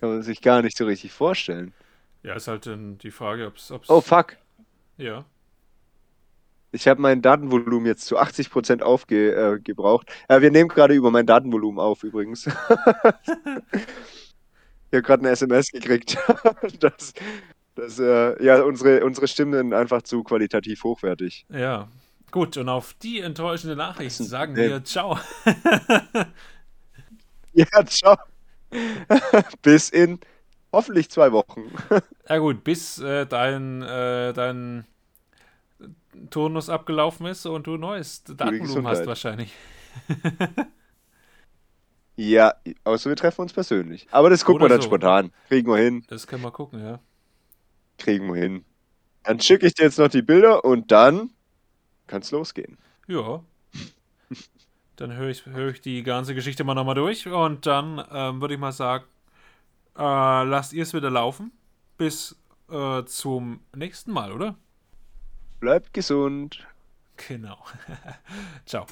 [0.00, 1.72] kann man sich gar nicht so richtig vorstellen.
[2.22, 3.72] Ja, ist halt dann die Frage, ob es.
[3.88, 4.36] Oh fuck,
[4.96, 5.24] Ja.
[6.72, 9.58] ich habe mein Datenvolumen jetzt zu 80% aufgebraucht.
[9.58, 10.10] Äh, gebraucht.
[10.28, 12.46] äh, wir nehmen gerade über mein Datenvolumen auf übrigens.
[12.46, 12.52] ich
[14.92, 16.16] habe gerade eine SMS gekriegt,
[16.80, 17.12] dass,
[17.74, 21.46] dass äh, ja, unsere, unsere Stimmen sind einfach zu qualitativ hochwertig.
[21.50, 21.88] Ja.
[22.34, 24.68] Gut, und auf die enttäuschende Nachricht sagen denn?
[24.68, 25.20] wir Ciao.
[27.52, 28.16] Ja, ciao.
[29.62, 30.18] Bis in
[30.72, 31.70] hoffentlich zwei Wochen.
[32.28, 34.84] Ja gut, bis äh, dein, äh, dein
[36.30, 39.52] Turnus abgelaufen ist und du neues Datenvolumen hast wahrscheinlich.
[42.16, 44.08] Ja, außer wir treffen uns persönlich.
[44.10, 44.88] Aber das gucken Oder wir dann so.
[44.88, 45.30] spontan.
[45.46, 46.02] Kriegen wir hin.
[46.08, 46.98] Das können wir gucken, ja.
[47.98, 48.64] Kriegen wir hin.
[49.22, 51.30] Dann schicke ich dir jetzt noch die Bilder und dann
[52.14, 52.78] kann's losgehen.
[53.08, 53.42] Ja.
[54.96, 58.54] Dann höre ich, hör ich die ganze Geschichte mal nochmal durch und dann ähm, würde
[58.54, 59.04] ich mal sagen,
[59.96, 61.50] äh, lasst ihr es wieder laufen.
[61.98, 62.36] Bis
[62.70, 64.54] äh, zum nächsten Mal, oder?
[65.58, 66.64] Bleibt gesund.
[67.16, 67.58] Genau.
[68.66, 68.86] Ciao.